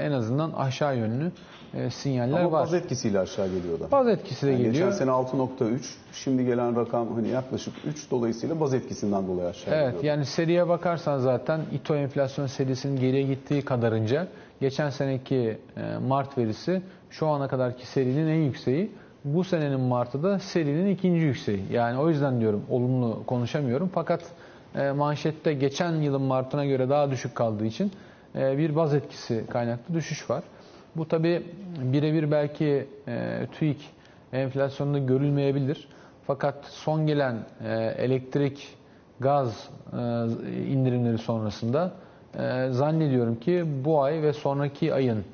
en 0.00 0.12
azından 0.12 0.50
aşağı 0.50 0.96
yönlü 0.96 1.32
sinyaller 1.90 2.40
ama 2.40 2.52
var. 2.52 2.62
baz 2.62 2.74
etkisiyle 2.74 3.18
aşağı 3.18 3.48
geliyor 3.48 3.80
da. 3.80 3.90
Baz 3.90 4.08
etkisi 4.08 4.46
de 4.46 4.50
Yani 4.50 4.62
geliyor. 4.62 4.74
Geçen 4.74 4.90
sene 4.90 5.10
6.3, 5.10 5.78
şimdi 6.12 6.44
gelen 6.44 6.76
rakam 6.76 7.14
hani 7.14 7.28
yaklaşık 7.28 7.74
3 7.86 8.10
dolayısıyla 8.10 8.60
baz 8.60 8.74
etkisinden 8.74 9.26
dolayı 9.26 9.48
aşağı 9.48 9.74
Evet 9.74 9.86
geliyor. 9.94 10.04
yani 10.04 10.26
seriye 10.26 10.68
bakarsan 10.68 11.18
zaten 11.18 11.60
İTO 11.72 11.94
enflasyon 11.94 12.46
serisinin 12.46 13.00
geriye 13.00 13.22
gittiği 13.22 13.62
kadarınca 13.62 14.26
geçen 14.60 14.90
seneki 14.90 15.58
e, 15.76 15.98
Mart 16.08 16.38
verisi 16.38 16.82
şu 17.10 17.26
ana 17.28 17.48
kadarki 17.48 17.86
serinin 17.86 18.26
en 18.28 18.42
yükseği. 18.42 18.90
Bu 19.24 19.44
senenin 19.44 19.80
Mart'ı 19.80 20.22
da 20.22 20.38
serinin 20.38 20.86
ikinci 20.94 21.20
yükseği. 21.20 21.62
Yani 21.72 21.98
o 21.98 22.08
yüzden 22.08 22.40
diyorum 22.40 22.62
olumlu 22.70 23.22
konuşamıyorum. 23.26 23.90
Fakat 23.94 24.20
e, 24.20 24.26
manşette 24.74 25.52
geçen 25.52 25.92
yılın 25.92 26.22
Mart'ına 26.22 26.64
göre 26.64 26.88
daha 26.88 27.10
düşük 27.10 27.34
kaldığı 27.34 27.64
için 27.64 27.92
e, 28.36 28.58
bir 28.58 28.76
baz 28.76 28.94
etkisi 28.94 29.44
kaynaklı 29.50 29.94
düşüş 29.94 30.30
var. 30.30 30.44
Bu 30.96 31.08
tabi 31.08 31.42
birebir 31.82 32.30
belki 32.30 32.88
e, 33.08 33.46
TÜİK 33.52 33.90
enflasyonunda 34.32 34.98
görülmeyebilir. 34.98 35.88
Fakat 36.26 36.64
son 36.64 37.06
gelen 37.06 37.36
e, 37.64 37.74
elektrik, 37.98 38.68
gaz 39.20 39.70
e, 39.92 39.96
indirimleri 40.66 41.18
sonrasında 41.18 41.92
e, 42.38 42.68
zannediyorum 42.70 43.40
ki 43.40 43.64
bu 43.84 44.02
ay 44.02 44.22
ve 44.22 44.32
sonraki 44.32 44.94
ayın 44.94 45.24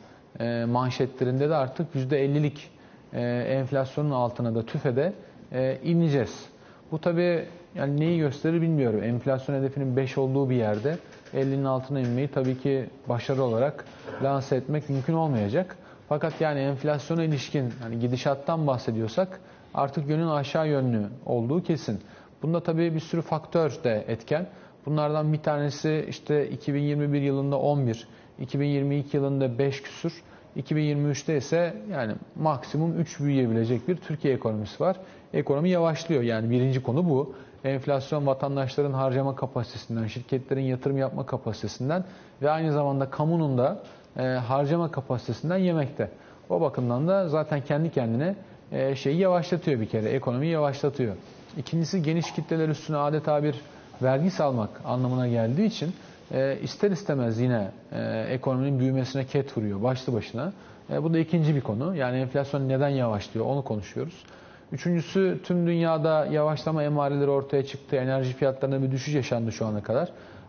e, 0.41 0.65
manşetlerinde 0.65 1.51
de 1.51 1.55
artık 1.55 1.95
%50'lik 1.95 2.71
e, 3.13 3.21
enflasyonun 3.49 4.11
altına 4.11 4.55
da 4.55 4.67
tüfede 4.67 5.13
e, 5.53 5.79
ineceğiz. 5.85 6.47
Bu 6.93 6.99
tabi 6.99 7.45
yani 7.75 8.01
neyi 8.01 8.19
gösterir 8.19 8.63
bilmiyorum. 8.63 9.03
Enflasyon 9.03 9.57
hedefinin 9.57 9.97
5 9.97 10.19
olduğu 10.19 10.51
bir 10.51 10.57
yerde 10.57 10.99
50'nin 11.35 11.65
altına 11.65 12.01
inmeyi 12.01 12.29
tabii 12.29 12.59
ki 12.59 12.87
başarı 13.09 13.43
olarak 13.43 13.85
lanse 14.23 14.57
etmek 14.57 14.89
mümkün 14.89 15.15
olmayacak. 15.15 15.77
Fakat 16.09 16.41
yani 16.41 16.61
enflasyona 16.61 17.25
ilişkin 17.25 17.73
hani 17.83 17.99
gidişattan 17.99 18.67
bahsediyorsak 18.67 19.41
artık 19.75 20.09
yönün 20.09 20.29
aşağı 20.29 20.69
yönlü 20.69 21.07
olduğu 21.27 21.63
kesin. 21.63 22.01
Bunda 22.43 22.63
tabii 22.63 22.95
bir 22.95 23.01
sürü 23.01 23.23
faktör 23.23 23.73
de 23.85 24.05
etken. 24.09 24.47
Bunlardan 24.87 25.33
bir 25.33 25.39
tanesi 25.39 26.07
işte 26.09 26.49
2021 26.49 27.23
yılında 27.23 27.59
11, 27.59 28.09
2022 28.41 29.17
yılında 29.17 29.59
5 29.59 29.83
küsür, 29.83 30.23
2023'te 30.57 31.37
ise 31.37 31.77
yani 31.93 32.13
maksimum 32.37 33.01
3 33.01 33.21
büyüyebilecek 33.21 33.89
bir 33.89 33.97
Türkiye 33.97 34.35
ekonomisi 34.35 34.81
var. 34.81 34.97
Ekonomi 35.35 35.71
yavaşlıyor. 35.71 36.23
Yani 36.23 36.51
birinci 36.51 36.83
konu 36.83 37.09
bu. 37.09 37.35
Enflasyon 37.65 38.27
vatandaşların 38.27 38.93
harcama 38.93 39.37
kapasitesinden, 39.37 40.07
şirketlerin 40.07 40.63
yatırım 40.63 40.99
yapma 40.99 41.27
kapasitesinden 41.27 42.05
ve 42.43 42.51
aynı 42.51 42.73
zamanda 42.73 43.11
kamunun 43.11 43.59
da 43.59 43.79
e, 44.17 44.23
harcama 44.23 44.91
kapasitesinden 44.91 45.57
yemekte. 45.57 46.11
O 46.51 46.61
bakımdan 46.61 47.09
da 47.09 47.29
zaten 47.29 47.61
kendi 47.61 47.91
kendine 47.91 48.35
e, 48.73 48.97
şeyi 48.97 49.19
yavaşlatıyor 49.19 49.81
bir 49.81 49.87
kere. 49.89 50.09
Ekonomiyi 50.09 50.53
yavaşlatıyor. 50.53 51.17
İkincisi 51.57 52.03
geniş 52.03 52.33
kitleler 52.33 52.69
üstüne 52.69 52.97
adeta 52.97 53.43
bir 53.43 53.55
vergi 54.03 54.31
salmak 54.31 54.71
anlamına 54.85 55.29
geldiği 55.29 55.67
için 55.67 55.93
e, 56.33 56.59
ister 56.63 56.91
istemez 56.91 57.41
yine 57.41 57.71
e, 57.93 58.27
ekonominin 58.31 58.79
büyümesine 58.79 59.25
ket 59.25 59.59
vuruyor 59.59 59.83
başlı 59.83 60.13
başına. 60.13 60.53
E, 60.93 61.03
bu 61.03 61.15
da 61.15 61.19
ikinci 61.19 61.55
bir 61.55 61.61
konu. 61.61 61.97
Yani 61.97 62.19
enflasyon 62.19 62.69
neden 62.69 62.89
yavaşlıyor 62.89 63.47
onu 63.47 63.65
konuşuyoruz. 63.65 64.25
Üçüncüsü 64.73 65.41
tüm 65.45 65.67
dünyada 65.67 66.27
yavaşlama 66.27 66.83
emareleri 66.83 67.31
ortaya 67.31 67.67
çıktı. 67.67 67.97
Enerji 67.97 68.33
fiyatlarında 68.33 68.83
bir 68.83 68.91
düşüş 68.91 69.15
yaşandı 69.15 69.53
şu 69.53 69.67
ana 69.67 69.83
kadar. 69.83 70.09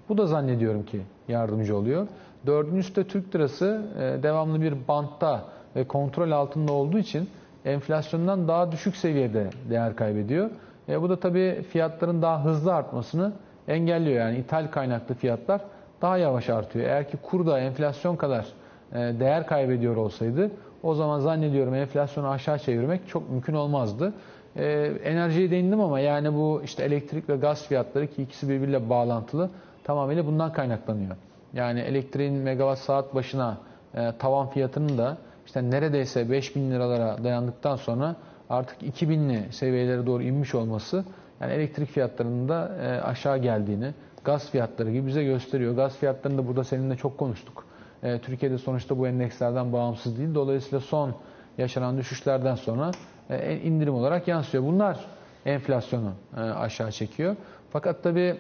Bu 0.10 0.18
da 0.18 0.28
zannediyorum 0.28 0.86
ki 0.86 1.02
yardımcı 1.28 1.78
oluyor. 1.78 2.08
Dördüncüsü 2.46 2.96
de 2.96 3.04
Türk 3.04 3.36
lirası 3.36 3.82
e, 4.00 4.24
devamlı 4.24 4.62
bir 4.62 4.74
bantta 4.88 5.44
ve 5.76 5.88
kontrol 5.88 6.32
altında 6.32 6.72
olduğu 6.72 6.98
için 6.98 7.30
enflasyondan 7.66 8.48
daha 8.48 8.72
düşük 8.72 8.96
seviyede 8.96 9.50
değer 9.70 9.96
kaybediyor. 9.96 10.50
E, 10.90 11.02
bu 11.02 11.10
da 11.10 11.20
tabii 11.20 11.66
fiyatların 11.70 12.22
daha 12.22 12.46
hızlı 12.46 12.74
artmasını 12.74 13.34
engelliyor. 13.68 14.20
Yani 14.20 14.38
ithal 14.38 14.72
kaynaklı 14.72 15.16
fiyatlar 15.16 15.62
daha 16.02 16.18
yavaş 16.18 16.50
artıyor. 16.50 16.86
Eğer 16.86 17.10
ki 17.10 17.18
kur 17.24 17.46
da 17.46 17.60
enflasyon 17.60 18.16
kadar 18.16 18.46
e, 18.92 18.98
değer 18.98 19.48
kaybediyor 19.48 19.96
olsaydı 19.96 20.52
o 20.84 20.96
zaman 20.96 21.20
zannediyorum 21.20 21.74
enflasyonu 21.74 22.30
aşağı 22.30 22.60
çevirmek 22.60 23.08
çok 23.08 23.30
mümkün 23.30 23.54
olmazdı. 23.54 24.14
E, 24.56 24.64
enerjiye 25.04 25.52
değindim 25.52 25.82
ama 25.82 26.00
yani 26.00 26.34
bu 26.34 26.62
işte 26.64 26.84
elektrik 26.84 27.30
ve 27.30 27.36
gaz 27.36 27.68
fiyatları 27.68 28.08
ki 28.08 28.22
ikisi 28.22 28.50
birbiriyle 28.50 28.90
bağlantılı 28.90 29.50
tamamıyla 29.84 30.26
bundan 30.26 30.54
kaynaklanıyor. 30.54 31.16
Yani 31.54 31.80
elektriğin 31.80 32.34
megawatt 32.34 32.80
saat 32.80 33.16
başına 33.16 33.58
e, 33.96 34.12
tavan 34.20 34.48
fiyatının 34.48 34.98
da 34.98 35.18
işte 35.46 35.72
neredeyse 35.72 36.30
5000 36.32 36.72
liralara 36.72 37.24
dayandıktan 37.24 37.76
sonra 37.76 38.16
artık 38.50 38.82
2000'li 38.82 39.54
seviyelere 39.54 40.06
doğru 40.06 40.24
inmiş 40.24 40.56
olması 40.56 41.06
yani 41.42 41.54
elektrik 41.54 41.90
fiyatlarının 41.90 42.50
da 42.50 42.72
e, 42.82 43.02
aşağı 43.02 43.38
geldiğini, 43.38 43.94
gaz 44.24 44.52
fiyatları 44.52 44.92
gibi 44.92 45.08
bize 45.08 45.24
gösteriyor. 45.24 45.76
Gaz 45.76 45.98
fiyatlarını 45.98 46.38
da 46.38 46.48
burada 46.48 46.64
seninle 46.64 46.96
çok 46.96 47.18
konuştuk. 47.18 47.66
E, 48.04 48.20
Türkiye'de 48.20 48.58
sonuçta 48.58 48.98
bu 48.98 49.08
endekslerden 49.08 49.74
bağımsız 49.74 50.18
değil. 50.18 50.36
Dolayısıyla 50.36 50.80
son 50.80 51.16
yaşanan 51.58 51.98
düşüşlerden 51.98 52.56
sonra 52.56 52.92
e, 53.30 53.58
indirim 53.58 53.94
olarak 53.94 54.28
yansıyor. 54.28 54.64
Bunlar 54.64 55.06
enflasyonu 55.46 56.12
e, 56.38 56.40
aşağı 56.40 56.92
çekiyor. 56.92 57.36
Fakat 57.70 58.04
tabii 58.04 58.38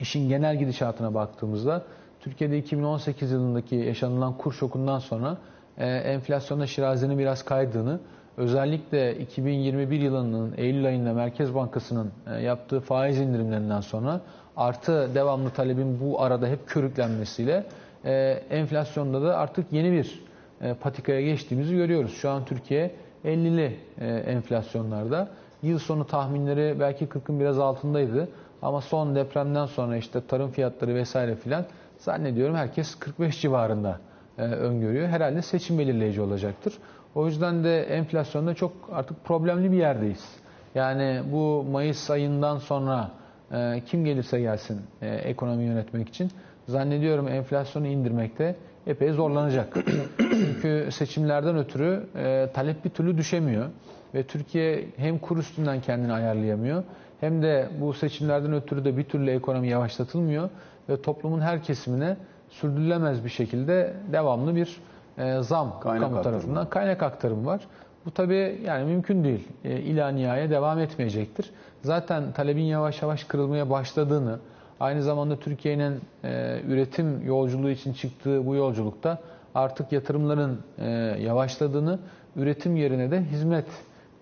işin 0.00 0.28
genel 0.28 0.58
gidişatına 0.58 1.14
baktığımızda 1.14 1.82
Türkiye'de 2.20 2.58
2018 2.58 3.30
yılındaki 3.30 3.76
yaşanılan 3.76 4.36
kur 4.36 4.52
şokundan 4.52 4.98
sonra 4.98 5.38
e, 5.78 5.86
enflasyonda 5.86 6.66
şirazenin 6.66 7.18
biraz 7.18 7.44
kaydığını, 7.44 8.00
özellikle 8.36 9.18
2021 9.18 10.00
yılının 10.00 10.54
Eylül 10.56 10.86
ayında 10.86 11.12
Merkez 11.12 11.54
Bankası'nın 11.54 12.12
e, 12.26 12.34
yaptığı 12.34 12.80
faiz 12.80 13.20
indirimlerinden 13.20 13.80
sonra 13.80 14.20
artı 14.56 15.10
devamlı 15.14 15.50
talebin 15.50 16.00
bu 16.00 16.22
arada 16.22 16.46
hep 16.46 16.68
körüklenmesiyle 16.68 17.64
e, 18.04 18.42
enflasyonda 18.50 19.22
da 19.22 19.36
artık 19.36 19.72
yeni 19.72 19.92
bir 19.92 20.22
e, 20.60 20.74
patikaya 20.74 21.20
geçtiğimizi 21.20 21.76
görüyoruz. 21.76 22.14
Şu 22.14 22.30
an 22.30 22.44
Türkiye 22.44 22.90
50'li 23.24 23.76
e, 24.00 24.06
enflasyonlarda. 24.06 25.28
Yıl 25.62 25.78
sonu 25.78 26.06
tahminleri 26.06 26.80
belki 26.80 27.06
40'ın 27.06 27.40
biraz 27.40 27.58
altındaydı. 27.58 28.28
Ama 28.62 28.80
son 28.80 29.14
depremden 29.14 29.66
sonra 29.66 29.96
işte 29.96 30.26
tarım 30.26 30.50
fiyatları 30.50 30.94
vesaire 30.94 31.36
filan 31.36 31.64
zannediyorum 31.98 32.56
herkes 32.56 32.94
45 32.94 33.40
civarında 33.40 34.00
e, 34.38 34.42
öngörüyor. 34.42 35.08
Herhalde 35.08 35.42
seçim 35.42 35.78
belirleyici 35.78 36.20
olacaktır. 36.20 36.74
O 37.14 37.26
yüzden 37.26 37.64
de 37.64 37.82
enflasyonda 37.82 38.54
çok 38.54 38.72
artık 38.92 39.24
problemli 39.24 39.72
bir 39.72 39.76
yerdeyiz. 39.76 40.36
Yani 40.74 41.22
bu 41.32 41.64
Mayıs 41.70 42.10
ayından 42.10 42.58
sonra 42.58 43.10
e, 43.52 43.82
kim 43.86 44.04
gelirse 44.04 44.40
gelsin 44.40 44.80
e, 45.02 45.08
ekonomi 45.08 45.64
yönetmek 45.64 46.08
için 46.08 46.30
zannediyorum 46.68 47.28
enflasyonu 47.28 47.86
indirmekte 47.86 48.56
epey 48.86 49.12
zorlanacak. 49.12 49.76
Çünkü 50.18 50.88
seçimlerden 50.92 51.56
ötürü 51.58 52.06
e, 52.16 52.48
talep 52.54 52.84
bir 52.84 52.90
türlü 52.90 53.18
düşemiyor 53.18 53.66
ve 54.14 54.22
Türkiye 54.22 54.84
hem 54.96 55.18
kur 55.18 55.36
üstünden 55.36 55.80
kendini 55.80 56.12
ayarlayamıyor 56.12 56.82
hem 57.20 57.42
de 57.42 57.68
bu 57.80 57.92
seçimlerden 57.92 58.52
ötürü 58.52 58.84
de 58.84 58.96
bir 58.96 59.04
türlü 59.04 59.30
ekonomi 59.30 59.68
yavaşlatılmıyor 59.68 60.50
ve 60.88 61.02
toplumun 61.02 61.40
her 61.40 61.62
kesimine 61.62 62.16
sürdürülemez 62.50 63.24
bir 63.24 63.30
şekilde 63.30 63.94
devamlı 64.12 64.56
bir 64.56 64.76
e, 65.18 65.42
zam 65.42 65.80
Kaynak 65.80 66.10
kamu 66.10 66.22
tarafından 66.22 66.50
aktarımı. 66.62 66.70
kaynak 66.70 67.02
aktarımı 67.02 67.46
var. 67.46 67.60
Bu 68.06 68.10
tabii 68.10 68.60
yani 68.64 68.84
mümkün 68.84 69.24
değil. 69.24 69.48
E, 69.64 69.80
ila 69.80 70.08
nihaya 70.08 70.50
devam 70.50 70.78
etmeyecektir. 70.78 71.50
Zaten 71.82 72.32
talebin 72.32 72.62
yavaş 72.62 73.02
yavaş 73.02 73.24
kırılmaya 73.24 73.70
başladığını, 73.70 74.38
aynı 74.80 75.02
zamanda 75.02 75.36
Türkiye'nin 75.36 76.00
e, 76.24 76.60
üretim 76.68 77.26
yolculuğu 77.26 77.70
için 77.70 77.92
çıktığı 77.92 78.46
bu 78.46 78.54
yolculukta 78.54 79.18
artık 79.54 79.92
yatırımların 79.92 80.60
e, 80.78 80.90
yavaşladığını, 81.20 81.98
üretim 82.36 82.76
yerine 82.76 83.10
de 83.10 83.24
hizmet 83.24 83.66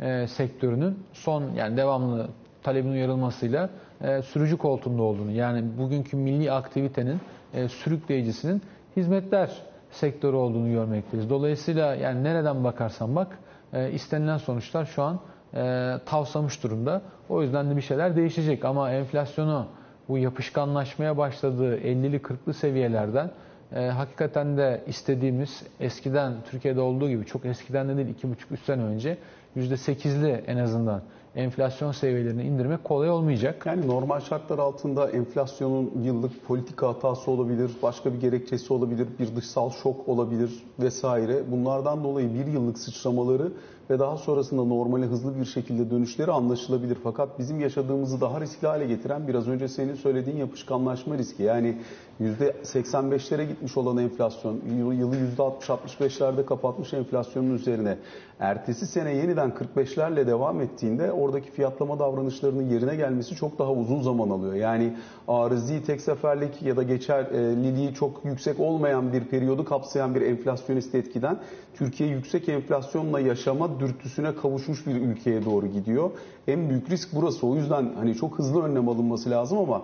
e, 0.00 0.26
sektörünün 0.26 0.98
son 1.12 1.52
yani 1.54 1.76
devamlı 1.76 2.28
talebin 2.62 2.92
uyarılmasıyla 2.92 3.70
e, 4.00 4.22
sürücü 4.22 4.56
koltuğunda 4.56 5.02
olduğunu 5.02 5.30
yani 5.30 5.78
bugünkü 5.78 6.16
milli 6.16 6.52
aktivitenin 6.52 7.20
e, 7.54 7.68
sürükleyicisinin 7.68 8.62
hizmetler 8.96 9.50
sektörü 9.90 10.36
olduğunu 10.36 10.70
görmekteyiz. 10.70 11.30
Dolayısıyla 11.30 11.94
yani 11.94 12.24
nereden 12.24 12.64
bakarsan 12.64 13.16
bak 13.16 13.38
e, 13.72 13.90
istenilen 13.90 14.36
sonuçlar 14.36 14.84
şu 14.84 15.02
an 15.02 15.20
e, 15.54 15.94
tavsamış 16.06 16.62
durumda. 16.62 17.02
O 17.28 17.42
yüzden 17.42 17.70
de 17.70 17.76
bir 17.76 17.80
şeyler 17.80 18.16
değişecek 18.16 18.64
ama 18.64 18.90
enflasyonu 18.90 19.66
bu 20.08 20.18
yapışkanlaşmaya 20.18 21.16
başladığı 21.16 21.76
50'li 21.76 22.16
40'lı 22.16 22.54
seviyelerden 22.54 23.30
e, 23.72 23.80
hakikaten 23.80 24.56
de 24.56 24.84
istediğimiz 24.86 25.62
eskiden 25.80 26.32
Türkiye'de 26.50 26.80
olduğu 26.80 27.08
gibi 27.08 27.26
çok 27.26 27.44
eskiden 27.44 27.88
de 27.88 27.96
değil 27.96 28.14
2,5-3 28.22 28.56
sene 28.66 28.82
önce 28.82 29.18
%8'li 29.56 30.44
en 30.46 30.56
azından 30.56 31.02
enflasyon 31.36 31.92
seviyelerini 31.92 32.42
indirmek 32.42 32.84
kolay 32.84 33.10
olmayacak. 33.10 33.66
Yani 33.66 33.86
normal 33.86 34.20
şartlar 34.20 34.58
altında 34.58 35.10
enflasyonun 35.10 35.92
yıllık 36.02 36.46
politika 36.46 36.88
hatası 36.88 37.30
olabilir, 37.30 37.70
başka 37.82 38.12
bir 38.12 38.20
gerekçesi 38.20 38.72
olabilir, 38.72 39.08
bir 39.18 39.36
dışsal 39.36 39.70
şok 39.70 40.08
olabilir 40.08 40.50
vesaire. 40.80 41.50
Bunlardan 41.50 42.04
dolayı 42.04 42.34
bir 42.34 42.46
yıllık 42.46 42.78
sıçramaları 42.78 43.52
ve 43.90 43.98
daha 43.98 44.16
sonrasında 44.16 44.64
normale 44.64 45.06
hızlı 45.06 45.40
bir 45.40 45.44
şekilde 45.44 45.90
dönüşleri 45.90 46.32
anlaşılabilir. 46.32 46.98
Fakat 47.02 47.38
bizim 47.38 47.60
yaşadığımızı 47.60 48.20
daha 48.20 48.40
riskli 48.40 48.66
hale 48.66 48.86
getiren 48.86 49.28
biraz 49.28 49.48
önce 49.48 49.68
senin 49.68 49.94
söylediğin 49.94 50.36
yapışkanlaşma 50.36 51.18
riski. 51.18 51.42
Yani 51.42 51.76
%85'lere 52.20 53.48
gitmiş 53.48 53.76
olan 53.76 53.96
enflasyon, 53.96 54.60
yılı 54.78 55.16
%60-65'lerde 55.36 56.44
kapatmış 56.44 56.94
enflasyonun 56.94 57.54
üzerine 57.54 57.98
ertesi 58.40 58.86
sene 58.86 59.14
yeniden 59.14 59.52
45'lerle 59.76 60.26
devam 60.26 60.60
ettiğinde 60.60 61.12
oradaki 61.12 61.50
fiyatlama 61.50 61.98
davranışlarının 61.98 62.70
yerine 62.70 62.96
gelmesi 62.96 63.34
çok 63.34 63.58
daha 63.58 63.72
uzun 63.72 64.02
zaman 64.02 64.30
alıyor. 64.30 64.54
Yani 64.54 64.96
arızi 65.28 65.82
tek 65.84 66.00
seferlik 66.00 66.62
ya 66.62 66.76
da 66.76 66.82
geçerliliği 66.82 67.94
çok 67.94 68.24
yüksek 68.24 68.60
olmayan 68.60 69.12
bir 69.12 69.24
periyodu 69.24 69.64
kapsayan 69.64 70.14
bir 70.14 70.20
enflasyonist 70.20 70.94
etkiden 70.94 71.38
Türkiye 71.74 72.08
yüksek 72.08 72.48
enflasyonla 72.48 73.20
yaşama 73.20 73.75
dürtüsüne 73.80 74.34
kavuşmuş 74.34 74.86
bir 74.86 74.94
ülkeye 74.94 75.44
doğru 75.44 75.66
gidiyor. 75.66 76.10
En 76.48 76.68
büyük 76.70 76.90
risk 76.90 77.08
burası. 77.12 77.46
O 77.46 77.56
yüzden 77.56 77.92
hani 77.96 78.14
çok 78.14 78.38
hızlı 78.38 78.62
önlem 78.62 78.88
alınması 78.88 79.30
lazım 79.30 79.58
ama 79.58 79.82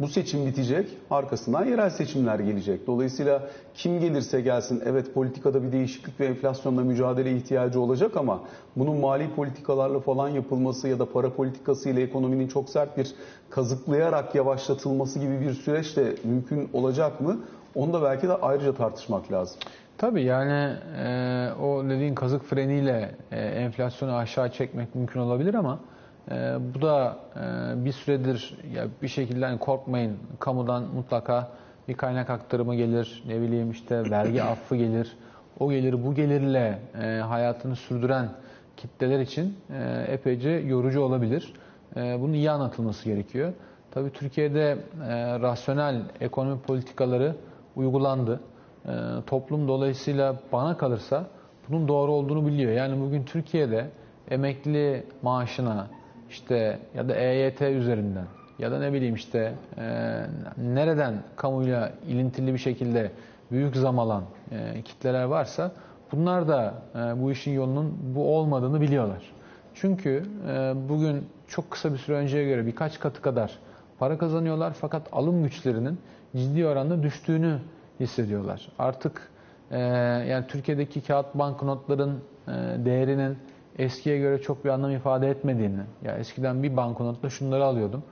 bu 0.00 0.08
seçim 0.08 0.46
bitecek, 0.46 0.88
arkasından 1.10 1.64
yerel 1.64 1.90
seçimler 1.90 2.38
gelecek. 2.38 2.86
Dolayısıyla 2.86 3.48
kim 3.74 4.00
gelirse 4.00 4.40
gelsin 4.40 4.82
evet 4.86 5.14
politikada 5.14 5.62
bir 5.62 5.72
değişiklik 5.72 6.20
ve 6.20 6.26
enflasyonla 6.26 6.82
mücadele 6.82 7.36
ihtiyacı 7.36 7.80
olacak 7.80 8.16
ama 8.16 8.40
bunun 8.76 8.96
mali 8.96 9.34
politikalarla 9.34 10.00
falan 10.00 10.28
yapılması 10.28 10.88
ya 10.88 10.98
da 10.98 11.12
para 11.12 11.32
politikası 11.32 11.88
ile 11.88 12.02
ekonominin 12.02 12.48
çok 12.48 12.68
sert 12.68 12.98
bir 12.98 13.14
kazıklayarak 13.50 14.34
yavaşlatılması 14.34 15.18
gibi 15.18 15.40
bir 15.40 15.54
süreç 15.54 15.96
de 15.96 16.14
mümkün 16.24 16.68
olacak 16.72 17.20
mı? 17.20 17.38
Onu 17.74 17.92
da 17.92 18.02
belki 18.02 18.28
de 18.28 18.34
ayrıca 18.34 18.74
tartışmak 18.74 19.32
lazım. 19.32 19.60
Tabii 19.98 20.22
yani 20.22 20.76
e, 20.98 21.47
kazık 22.18 22.44
freniyle 22.44 23.14
e, 23.32 23.40
enflasyonu 23.40 24.16
aşağı 24.16 24.52
çekmek 24.52 24.94
mümkün 24.94 25.20
olabilir 25.20 25.54
ama 25.54 25.78
e, 26.30 26.56
bu 26.74 26.82
da 26.82 27.16
e, 27.36 27.84
bir 27.84 27.92
süredir 27.92 28.58
ya 28.74 28.86
bir 29.02 29.08
şekilde 29.08 29.46
hani 29.46 29.58
korkmayın 29.58 30.16
kamudan 30.38 30.82
mutlaka 30.82 31.48
bir 31.88 31.94
kaynak 31.94 32.30
aktarımı 32.30 32.74
gelir 32.74 33.22
ne 33.26 33.40
bileyim 33.40 33.70
işte 33.70 34.10
vergi 34.10 34.42
affı 34.42 34.76
gelir 34.76 35.16
o 35.60 35.70
gelir 35.70 36.04
bu 36.04 36.14
gelirle 36.14 36.78
e, 37.02 37.06
hayatını 37.06 37.76
sürdüren 37.76 38.28
kitleler 38.76 39.20
için 39.20 39.56
e, 39.70 40.04
epeyce 40.08 40.50
yorucu 40.50 41.00
olabilir. 41.00 41.52
E, 41.96 42.20
bunun 42.20 42.32
iyi 42.32 42.50
anlatılması 42.50 43.04
gerekiyor. 43.04 43.52
Tabii 43.90 44.10
Türkiye'de 44.10 44.78
e, 45.08 45.40
rasyonel 45.40 46.02
ekonomi 46.20 46.60
politikaları 46.60 47.36
uygulandı. 47.76 48.40
E, 48.86 48.92
toplum 49.26 49.68
dolayısıyla 49.68 50.36
bana 50.52 50.76
kalırsa 50.76 51.26
bunun 51.70 51.88
doğru 51.88 52.12
olduğunu 52.12 52.46
biliyor. 52.46 52.72
Yani 52.72 53.00
bugün 53.00 53.24
Türkiye'de 53.24 53.86
emekli 54.30 55.04
maaşına 55.22 55.86
işte 56.30 56.78
ya 56.94 57.08
da 57.08 57.14
EYT 57.14 57.62
üzerinden 57.62 58.26
ya 58.58 58.70
da 58.70 58.78
ne 58.78 58.92
bileyim 58.92 59.14
işte 59.14 59.54
e, 59.78 60.16
nereden 60.56 61.14
kamuyla 61.36 61.92
ilintili 62.08 62.52
bir 62.52 62.58
şekilde 62.58 63.10
büyük 63.50 63.76
zam 63.76 63.98
alan 63.98 64.24
e, 64.50 64.82
kitleler 64.82 65.24
varsa 65.24 65.72
bunlar 66.12 66.48
da 66.48 66.74
e, 66.94 67.22
bu 67.22 67.32
işin 67.32 67.52
yolunun 67.52 67.98
bu 68.14 68.36
olmadığını 68.36 68.80
biliyorlar. 68.80 69.22
Çünkü 69.74 70.22
e, 70.48 70.74
bugün 70.88 71.28
çok 71.48 71.70
kısa 71.70 71.92
bir 71.92 71.98
süre 71.98 72.16
önceye 72.16 72.44
göre 72.44 72.66
birkaç 72.66 73.00
katı 73.00 73.22
kadar 73.22 73.58
para 73.98 74.18
kazanıyorlar 74.18 74.72
fakat 74.72 75.08
alım 75.12 75.42
güçlerinin 75.42 75.98
ciddi 76.36 76.66
oranda 76.66 77.02
düştüğünü 77.02 77.58
hissediyorlar. 78.00 78.68
Artık 78.78 79.30
e, 79.70 79.78
yani 80.28 80.46
Türkiye'deki 80.46 81.00
kağıt 81.00 81.34
banknotların 81.34 82.20
e, 82.48 82.52
değerinin 82.84 83.38
eskiye 83.78 84.18
göre 84.18 84.42
çok 84.42 84.64
bir 84.64 84.70
anlam 84.70 84.90
ifade 84.90 85.30
etmediğini, 85.30 85.80
ya 86.04 86.16
eskiden 86.16 86.62
bir 86.62 86.76
banknotla 86.76 87.30
şunları 87.30 87.64
alıyordum, 87.64 88.02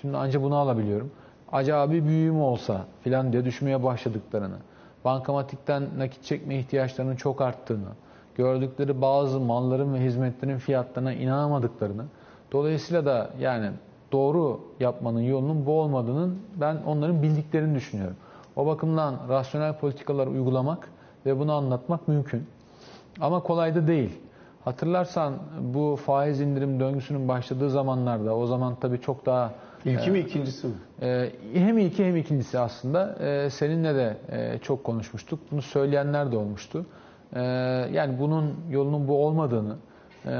şimdi 0.00 0.16
ancak 0.16 0.42
bunu 0.42 0.56
alabiliyorum. 0.56 1.10
Acaba 1.52 1.92
bir 1.92 2.04
büyüğüm 2.04 2.40
olsa 2.40 2.84
filan 3.04 3.32
diye 3.32 3.44
düşünmeye 3.44 3.82
başladıklarını. 3.82 4.56
bankamatikten 5.04 5.82
nakit 5.98 6.24
çekme 6.24 6.58
ihtiyaçlarının 6.58 7.16
çok 7.16 7.40
arttığını, 7.40 7.88
gördükleri 8.34 9.00
bazı 9.02 9.40
malların 9.40 9.94
ve 9.94 10.00
hizmetlerin 10.00 10.58
fiyatlarına 10.58 11.12
inanamadıklarını, 11.12 12.04
dolayısıyla 12.52 13.06
da 13.06 13.30
yani 13.40 13.70
doğru 14.12 14.60
yapmanın 14.80 15.20
yolunun 15.20 15.66
bu 15.66 15.80
olmadığının 15.80 16.38
ben 16.56 16.76
onların 16.86 17.22
bildiklerini 17.22 17.74
düşünüyorum. 17.74 18.16
O 18.56 18.66
bakımdan 18.66 19.14
rasyonel 19.28 19.78
politikalar 19.78 20.26
uygulamak 20.26 20.88
ve 21.26 21.38
bunu 21.38 21.52
anlatmak 21.52 22.08
mümkün. 22.08 22.46
Ama 23.20 23.40
kolay 23.42 23.74
da 23.74 23.86
değil. 23.86 24.10
Hatırlarsan 24.64 25.34
bu 25.60 25.98
faiz 26.06 26.40
indirim 26.40 26.80
döngüsünün 26.80 27.28
başladığı 27.28 27.70
zamanlarda 27.70 28.36
o 28.36 28.46
zaman 28.46 28.74
tabii 28.80 29.00
çok 29.00 29.26
daha 29.26 29.52
İlki 29.84 30.10
mi 30.10 30.18
ikincisi 30.18 30.66
mi? 30.66 30.72
e, 31.02 31.30
hem 31.54 31.78
ilki 31.78 32.04
hem 32.04 32.16
ikincisi 32.16 32.58
aslında 32.58 33.14
e, 33.20 33.50
seninle 33.50 33.94
de 33.94 34.16
e, 34.30 34.58
çok 34.58 34.84
konuşmuştuk. 34.84 35.40
Bunu 35.50 35.62
söyleyenler 35.62 36.32
de 36.32 36.36
olmuştu. 36.36 36.86
E, 37.32 37.42
yani 37.92 38.18
bunun 38.18 38.54
yolunun 38.70 39.08
bu 39.08 39.26
olmadığını 39.26 39.76
e, 40.26 40.30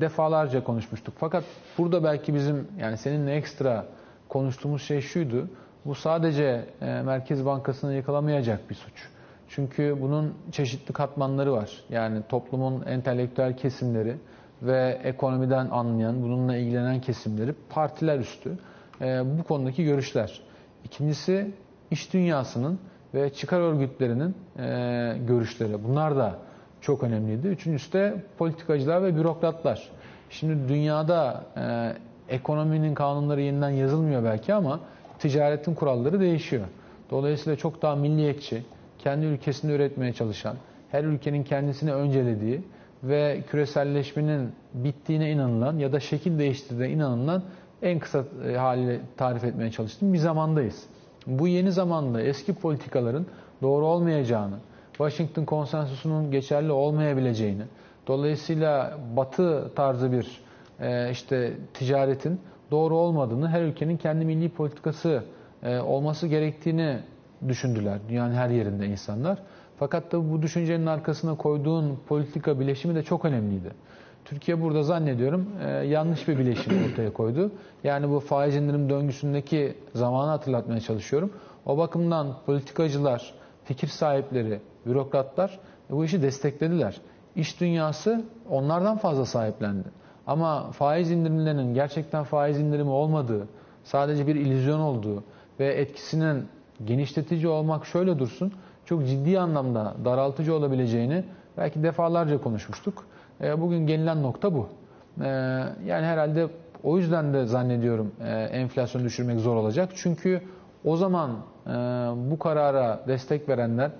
defalarca 0.00 0.64
konuşmuştuk. 0.64 1.14
Fakat 1.18 1.44
burada 1.78 2.04
belki 2.04 2.34
bizim 2.34 2.68
yani 2.80 2.96
seninle 2.96 3.34
ekstra 3.34 3.84
konuştuğumuz 4.28 4.82
şey 4.82 5.00
şuydu. 5.00 5.48
Bu 5.84 5.94
sadece 5.94 6.64
e, 6.80 7.02
Merkez 7.02 7.46
Bankası'nı 7.46 7.94
yakalamayacak 7.94 8.70
bir 8.70 8.74
suç. 8.74 9.08
Çünkü 9.50 9.96
bunun 10.00 10.34
çeşitli 10.52 10.92
katmanları 10.92 11.52
var. 11.52 11.70
Yani 11.88 12.22
toplumun 12.28 12.82
entelektüel 12.86 13.56
kesimleri 13.56 14.16
ve 14.62 15.00
ekonomiden 15.04 15.70
anlayan, 15.70 16.22
bununla 16.22 16.56
ilgilenen 16.56 17.00
kesimleri 17.00 17.54
partiler 17.70 18.18
üstü 18.18 18.58
e, 19.00 19.38
bu 19.38 19.42
konudaki 19.42 19.84
görüşler. 19.84 20.40
İkincisi 20.84 21.54
iş 21.90 22.12
dünyasının 22.12 22.78
ve 23.14 23.32
çıkar 23.32 23.60
örgütlerinin 23.60 24.34
e, 24.58 25.16
görüşleri. 25.26 25.84
Bunlar 25.84 26.16
da 26.16 26.38
çok 26.80 27.02
önemliydi. 27.02 27.48
Üçüncüsü 27.48 27.92
de 27.92 28.22
politikacılar 28.38 29.02
ve 29.02 29.16
bürokratlar. 29.16 29.88
Şimdi 30.30 30.68
dünyada 30.68 31.44
e, 31.56 31.92
ekonominin 32.34 32.94
kanunları 32.94 33.40
yeniden 33.40 33.70
yazılmıyor 33.70 34.24
belki 34.24 34.54
ama 34.54 34.80
ticaretin 35.18 35.74
kuralları 35.74 36.20
değişiyor. 36.20 36.64
Dolayısıyla 37.10 37.56
çok 37.56 37.82
daha 37.82 37.96
milliyetçi, 37.96 38.64
kendi 39.02 39.26
ülkesinde 39.26 39.72
üretmeye 39.72 40.12
çalışan, 40.12 40.56
her 40.90 41.04
ülkenin 41.04 41.42
kendisini 41.44 41.92
öncelediği 41.92 42.60
ve 43.02 43.42
küreselleşmenin 43.50 44.52
bittiğine 44.74 45.30
inanılan 45.30 45.78
ya 45.78 45.92
da 45.92 46.00
şekil 46.00 46.38
değiştirdiğine 46.38 46.92
inanılan 46.92 47.42
en 47.82 47.98
kısa 47.98 48.24
e, 48.48 48.56
haliyle 48.56 49.00
tarif 49.16 49.44
etmeye 49.44 49.70
çalıştığım 49.70 50.12
bir 50.12 50.18
zamandayız. 50.18 50.86
Bu 51.26 51.48
yeni 51.48 51.72
zamanda 51.72 52.22
eski 52.22 52.54
politikaların 52.54 53.26
doğru 53.62 53.86
olmayacağını, 53.86 54.56
Washington 54.92 55.44
konsensusunun 55.44 56.30
geçerli 56.30 56.72
olmayabileceğini, 56.72 57.62
dolayısıyla 58.06 58.98
batı 59.16 59.70
tarzı 59.76 60.12
bir 60.12 60.40
e, 60.80 61.10
işte 61.10 61.52
ticaretin 61.74 62.40
doğru 62.70 62.96
olmadığını, 62.96 63.48
her 63.48 63.62
ülkenin 63.62 63.96
kendi 63.96 64.24
milli 64.24 64.48
politikası 64.48 65.22
e, 65.62 65.78
olması 65.78 66.26
gerektiğini 66.26 66.98
düşündüler. 67.48 67.98
Dünyanın 68.08 68.34
her 68.34 68.48
yerinde 68.50 68.86
insanlar. 68.86 69.38
Fakat 69.78 70.12
da 70.12 70.30
bu 70.32 70.42
düşüncenin 70.42 70.86
arkasına 70.86 71.36
koyduğun 71.36 71.98
politika 72.08 72.60
bileşimi 72.60 72.94
de 72.94 73.02
çok 73.02 73.24
önemliydi. 73.24 73.70
Türkiye 74.24 74.60
burada 74.60 74.82
zannediyorum 74.82 75.46
e, 75.66 75.70
yanlış 75.70 76.28
bir 76.28 76.38
bileşim 76.38 76.72
ortaya 76.92 77.12
koydu. 77.12 77.52
Yani 77.84 78.10
bu 78.10 78.20
faiz 78.20 78.56
indirim 78.56 78.90
döngüsündeki 78.90 79.74
zamanı 79.94 80.30
hatırlatmaya 80.30 80.80
çalışıyorum. 80.80 81.32
O 81.66 81.78
bakımdan 81.78 82.36
politikacılar, 82.46 83.34
fikir 83.64 83.88
sahipleri, 83.88 84.60
bürokratlar 84.86 85.58
e, 85.90 85.92
bu 85.92 86.04
işi 86.04 86.22
desteklediler. 86.22 87.00
İş 87.36 87.60
dünyası 87.60 88.24
onlardan 88.50 88.96
fazla 88.96 89.26
sahiplendi. 89.26 89.88
Ama 90.26 90.70
faiz 90.70 91.10
indirimlerinin 91.10 91.74
gerçekten 91.74 92.24
faiz 92.24 92.58
indirimi 92.58 92.90
olmadığı, 92.90 93.48
sadece 93.84 94.26
bir 94.26 94.34
illüzyon 94.34 94.80
olduğu 94.80 95.24
ve 95.60 95.74
etkisinin 95.74 96.48
genişletici 96.86 97.48
olmak 97.48 97.86
şöyle 97.86 98.18
dursun, 98.18 98.52
çok 98.84 99.06
ciddi 99.06 99.40
anlamda 99.40 99.94
daraltıcı 100.04 100.54
olabileceğini 100.54 101.24
belki 101.58 101.82
defalarca 101.82 102.40
konuşmuştuk. 102.40 103.04
E, 103.40 103.60
bugün 103.60 103.86
gelinen 103.86 104.22
nokta 104.22 104.54
bu. 104.54 104.68
E, 105.20 105.28
yani 105.86 106.06
herhalde 106.06 106.48
o 106.82 106.98
yüzden 106.98 107.34
de 107.34 107.46
zannediyorum 107.46 108.12
e, 108.24 108.28
enflasyonu 108.30 109.04
düşürmek 109.04 109.40
zor 109.40 109.56
olacak. 109.56 109.90
Çünkü 109.94 110.42
o 110.84 110.96
zaman 110.96 111.30
bu 112.30 112.38
karara 112.38 113.00
destek 113.08 113.48
verenler 113.48 113.90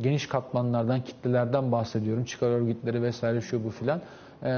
geniş 0.00 0.28
katmanlardan, 0.28 1.00
kitlelerden 1.00 1.72
bahsediyorum. 1.72 2.24
Çıkar 2.24 2.46
örgütleri 2.46 3.02
vesaire 3.02 3.40
şu 3.40 3.64
bu 3.64 3.70
filan. 3.70 4.00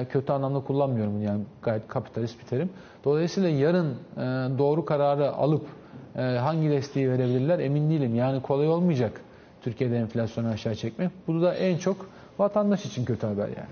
Kötü 0.09 0.33
anlamda 0.33 0.61
kullanmıyorum 0.61 1.23
yani 1.23 1.41
gayet 1.63 1.89
kapitalist 1.89 2.41
bir 2.41 2.45
terim. 2.45 2.71
Dolayısıyla 3.05 3.49
yarın 3.49 3.95
doğru 4.59 4.85
kararı 4.85 5.33
alıp 5.33 5.67
hangi 6.17 6.71
desteği 6.71 7.11
verebilirler 7.11 7.59
emin 7.59 7.91
değilim. 7.91 8.15
Yani 8.15 8.43
kolay 8.43 8.69
olmayacak 8.69 9.21
Türkiye'de 9.63 9.97
enflasyonu 9.97 10.49
aşağı 10.49 10.75
çekmek. 10.75 11.11
Bu 11.27 11.43
da 11.43 11.55
en 11.55 11.79
çok 11.79 11.97
vatandaş 12.39 12.87
için 12.87 13.05
kötü 13.05 13.27
haber 13.27 13.49
yani. 13.49 13.69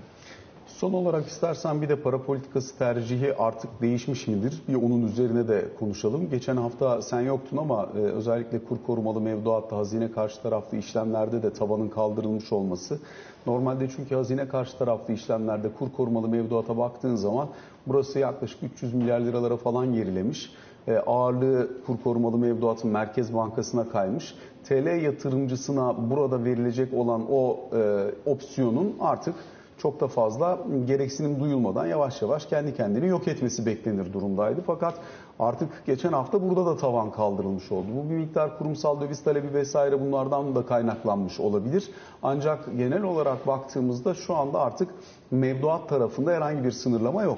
Son 0.67 0.93
olarak 0.93 1.27
istersen 1.27 1.81
bir 1.81 1.89
de 1.89 1.95
para 1.95 2.21
politikası 2.21 2.77
tercihi 2.77 3.35
artık 3.35 3.81
değişmiş 3.81 4.27
midir? 4.27 4.61
Bir 4.67 4.75
onun 4.75 5.07
üzerine 5.07 5.47
de 5.47 5.65
konuşalım. 5.79 6.29
Geçen 6.29 6.57
hafta 6.57 7.01
sen 7.01 7.21
yoktun 7.21 7.57
ama 7.57 7.89
e, 7.95 7.99
özellikle 7.99 8.59
kur 8.63 8.77
korumalı 8.87 9.21
mevduatta 9.21 9.77
hazine 9.77 10.11
karşı 10.11 10.41
taraflı 10.41 10.77
işlemlerde 10.77 11.43
de 11.43 11.53
tavanın 11.53 11.89
kaldırılmış 11.89 12.51
olması. 12.51 12.99
Normalde 13.45 13.89
çünkü 13.95 14.15
hazine 14.15 14.47
karşı 14.47 14.77
taraflı 14.77 15.13
işlemlerde 15.13 15.69
kur 15.79 15.91
korumalı 15.91 16.27
mevduata 16.27 16.77
baktığın 16.77 17.15
zaman 17.15 17.47
burası 17.87 18.19
yaklaşık 18.19 18.63
300 18.63 18.93
milyar 18.93 19.19
liralara 19.19 19.57
falan 19.57 19.93
gerilemiş. 19.93 20.51
E, 20.87 20.97
ağırlığı 20.97 21.69
kur 21.85 21.95
korumalı 22.03 22.37
mevduatın 22.37 22.91
Merkez 22.91 23.33
Bankası'na 23.33 23.89
kaymış. 23.89 24.35
TL 24.63 25.01
yatırımcısına 25.03 26.09
burada 26.09 26.43
verilecek 26.43 26.93
olan 26.93 27.25
o 27.31 27.59
e, 27.73 28.05
opsiyonun 28.25 28.95
artık 28.99 29.35
çok 29.77 29.99
da 29.99 30.07
fazla 30.07 30.59
gereksinim 30.85 31.39
duyulmadan 31.39 31.87
yavaş 31.87 32.21
yavaş 32.21 32.45
kendi 32.45 32.75
kendini 32.75 33.07
yok 33.07 33.27
etmesi 33.27 33.65
beklenir 33.65 34.13
durumdaydı. 34.13 34.61
Fakat 34.67 34.93
artık 35.39 35.69
geçen 35.85 36.13
hafta 36.13 36.49
burada 36.49 36.65
da 36.65 36.77
tavan 36.77 37.11
kaldırılmış 37.11 37.71
oldu. 37.71 37.87
Bu 37.95 38.09
bir 38.09 38.15
miktar 38.15 38.57
kurumsal 38.57 39.01
döviz 39.01 39.23
talebi 39.23 39.53
vesaire 39.53 40.01
bunlardan 40.01 40.55
da 40.55 40.65
kaynaklanmış 40.65 41.39
olabilir. 41.39 41.91
Ancak 42.23 42.77
genel 42.77 43.03
olarak 43.03 43.47
baktığımızda 43.47 44.13
şu 44.13 44.35
anda 44.35 44.59
artık 44.59 44.89
mevduat 45.31 45.89
tarafında 45.89 46.31
herhangi 46.31 46.63
bir 46.63 46.71
sınırlama 46.71 47.23
yok. 47.23 47.37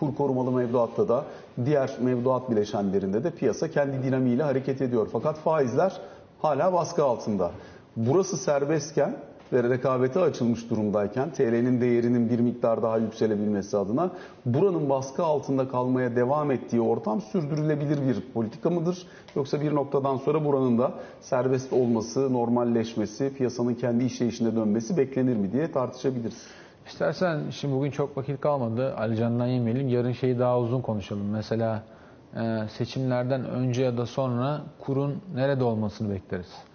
Kur 0.00 0.14
korumalı 0.14 0.52
mevduatta 0.52 1.08
da 1.08 1.24
diğer 1.64 1.90
mevduat 2.00 2.50
bileşenlerinde 2.50 3.24
de 3.24 3.30
piyasa 3.30 3.70
kendi 3.70 4.02
dinamiğiyle 4.02 4.42
hareket 4.42 4.82
ediyor. 4.82 5.08
Fakat 5.12 5.38
faizler 5.38 6.00
hala 6.42 6.72
baskı 6.72 7.04
altında. 7.04 7.50
Burası 7.96 8.36
serbestken 8.36 9.16
ve 9.52 9.62
rekabete 9.62 10.20
açılmış 10.20 10.70
durumdayken 10.70 11.30
TL'nin 11.30 11.80
değerinin 11.80 12.30
bir 12.30 12.40
miktar 12.40 12.82
daha 12.82 12.98
yükselebilmesi 12.98 13.76
adına 13.76 14.10
buranın 14.46 14.90
baskı 14.90 15.24
altında 15.24 15.68
kalmaya 15.68 16.16
devam 16.16 16.50
ettiği 16.50 16.80
ortam 16.80 17.20
sürdürülebilir 17.20 17.98
bir 18.08 18.32
politika 18.34 18.70
mıdır? 18.70 19.06
Yoksa 19.36 19.60
bir 19.60 19.74
noktadan 19.74 20.16
sonra 20.16 20.44
buranın 20.44 20.78
da 20.78 20.92
serbest 21.20 21.72
olması, 21.72 22.32
normalleşmesi, 22.32 23.32
piyasanın 23.36 23.74
kendi 23.74 24.04
işleyişine 24.04 24.56
dönmesi 24.56 24.96
beklenir 24.96 25.36
mi 25.36 25.52
diye 25.52 25.72
tartışabiliriz. 25.72 26.46
İstersen 26.88 27.50
şimdi 27.50 27.74
bugün 27.74 27.90
çok 27.90 28.16
vakit 28.16 28.40
kalmadı. 28.40 28.96
Ali 28.96 29.16
Can'dan 29.16 29.46
yemeyelim. 29.46 29.88
Yarın 29.88 30.12
şeyi 30.12 30.38
daha 30.38 30.58
uzun 30.58 30.80
konuşalım. 30.80 31.30
Mesela 31.30 31.82
e, 32.36 32.68
seçimlerden 32.68 33.44
önce 33.44 33.82
ya 33.82 33.96
da 33.96 34.06
sonra 34.06 34.60
kurun 34.78 35.22
nerede 35.34 35.64
olmasını 35.64 36.14
bekleriz 36.14 36.68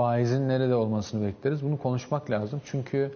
faizin 0.00 0.48
nerede 0.48 0.74
olmasını 0.74 1.26
bekleriz. 1.26 1.62
Bunu 1.62 1.78
konuşmak 1.78 2.30
lazım. 2.30 2.60
Çünkü 2.64 3.12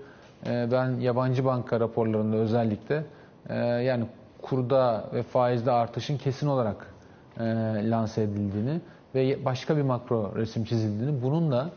e, 0.46 0.68
ben 0.72 1.00
yabancı 1.00 1.44
banka 1.44 1.80
raporlarında 1.80 2.36
özellikle 2.36 3.04
e, 3.48 3.56
yani 3.58 4.04
kurda 4.42 5.04
ve 5.14 5.22
faizde 5.22 5.70
artışın 5.70 6.18
kesin 6.18 6.46
olarak 6.46 6.94
e, 7.40 7.44
lanse 7.90 8.22
edildiğini 8.22 8.80
ve 9.14 9.44
başka 9.44 9.76
bir 9.76 9.82
makro 9.82 10.32
resim 10.36 10.64
çizildiğini, 10.64 11.22
bunun 11.22 11.52
da 11.52 11.70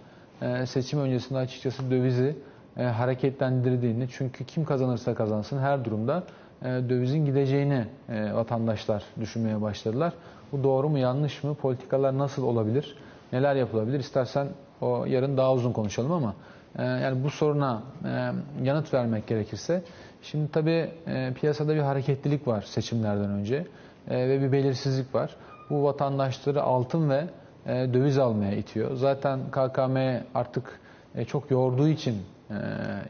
seçim 0.65 0.99
öncesinde 0.99 1.39
açıkçası 1.39 1.91
dövizi 1.91 2.35
hareketlendirdiğini, 2.77 4.07
çünkü 4.11 4.45
kim 4.45 4.65
kazanırsa 4.65 5.15
kazansın 5.15 5.59
her 5.59 5.85
durumda 5.85 6.23
dövizin 6.63 7.25
gideceğini 7.25 7.85
vatandaşlar 8.09 9.03
düşünmeye 9.19 9.61
başladılar. 9.61 10.13
Bu 10.51 10.63
doğru 10.63 10.89
mu 10.89 10.97
yanlış 10.97 11.43
mı? 11.43 11.55
Politikalar 11.55 12.17
nasıl 12.17 12.43
olabilir? 12.43 12.95
Neler 13.33 13.55
yapılabilir? 13.55 13.99
İstersen 13.99 14.47
o 14.81 15.05
yarın 15.05 15.37
daha 15.37 15.53
uzun 15.53 15.71
konuşalım 15.71 16.11
ama 16.11 16.33
e, 16.77 16.83
yani 16.83 17.23
bu 17.23 17.29
soruna 17.29 17.81
e, 18.05 18.31
yanıt 18.63 18.93
vermek 18.93 19.27
gerekirse 19.27 19.83
şimdi 20.21 20.51
tabii 20.51 20.91
e, 21.07 21.33
piyasada 21.33 21.75
bir 21.75 21.79
hareketlilik 21.79 22.47
var 22.47 22.61
seçimlerden 22.61 23.29
önce 23.29 23.67
e, 24.09 24.29
ve 24.29 24.41
bir 24.41 24.51
belirsizlik 24.51 25.15
var. 25.15 25.35
Bu 25.69 25.83
vatandaşları 25.83 26.63
altın 26.63 27.09
ve 27.09 27.27
e, 27.65 27.93
döviz 27.93 28.17
almaya 28.17 28.51
itiyor. 28.51 28.95
Zaten 28.95 29.39
KKM 29.51 29.97
artık 30.35 30.79
e, 31.15 31.25
çok 31.25 31.51
yorduğu 31.51 31.87
için 31.87 32.13
e, 32.13 32.36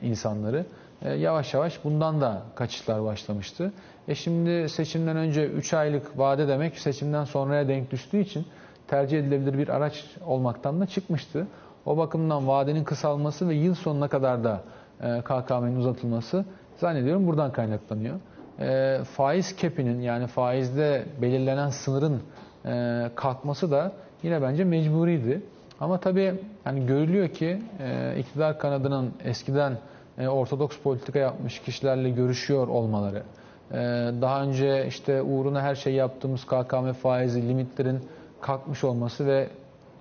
insanları 0.02 0.66
e, 1.02 1.14
yavaş 1.14 1.54
yavaş 1.54 1.84
bundan 1.84 2.22
da 2.22 2.42
kaçışlar 2.56 3.04
başlamıştı. 3.04 3.74
E 4.08 4.16
şimdi 4.16 4.70
seçimden 4.70 5.18
önce 5.18 5.48
3 5.48 5.74
aylık 5.74 6.18
vade 6.18 6.48
demek 6.48 6.80
seçimden 6.80 7.24
sonraya 7.24 7.68
denk 7.68 7.92
düştüğü 7.92 8.20
için 8.20 8.46
tercih 8.88 9.20
edilebilir 9.20 9.58
bir 9.58 9.70
araç 9.70 10.06
olmaktan 10.26 10.82
da 10.82 10.86
çıkmıştı. 10.86 11.48
O 11.86 11.98
bakımdan 11.98 12.48
vadenin 12.48 12.84
kısalması 12.84 13.50
ve 13.50 13.56
yıl 13.56 13.76
sonuna 13.76 14.08
kadar 14.08 14.44
da 14.44 14.62
e, 15.02 15.22
KKM'nin 15.22 15.76
uzatılması 15.76 16.46
zannediyorum 16.78 17.28
buradan 17.28 17.52
kaynaklanıyor. 17.52 18.16
E, 18.60 19.00
faiz 19.04 19.56
kepinin 19.56 20.02
yani 20.02 20.28
faizde 20.28 21.06
belirlenen 21.22 21.70
sınırın 21.70 22.22
e, 22.66 23.06
kalkması 23.16 23.72
da 23.72 23.92
yine 24.24 24.42
bence 24.42 24.64
mecburiydi. 24.64 25.42
Ama 25.80 25.98
tabii 26.00 26.34
yani 26.66 26.86
görülüyor 26.86 27.30
ki 27.30 27.62
e, 27.80 28.20
iktidar 28.20 28.60
kanadının 28.60 29.14
eskiden 29.24 29.78
e, 30.18 30.28
ortodoks 30.28 30.78
politika 30.78 31.20
yapmış 31.20 31.60
kişilerle 31.60 32.10
görüşüyor 32.10 32.68
olmaları, 32.68 33.24
e, 33.72 33.76
daha 34.22 34.44
önce 34.44 34.86
işte 34.88 35.22
uğruna 35.22 35.62
her 35.62 35.76
şey 35.76 35.94
yaptığımız 35.94 36.46
KKM 36.46 36.92
faizi 36.92 37.48
limitlerin 37.48 38.00
kalkmış 38.42 38.84
olması 38.84 39.26
ve 39.26 39.48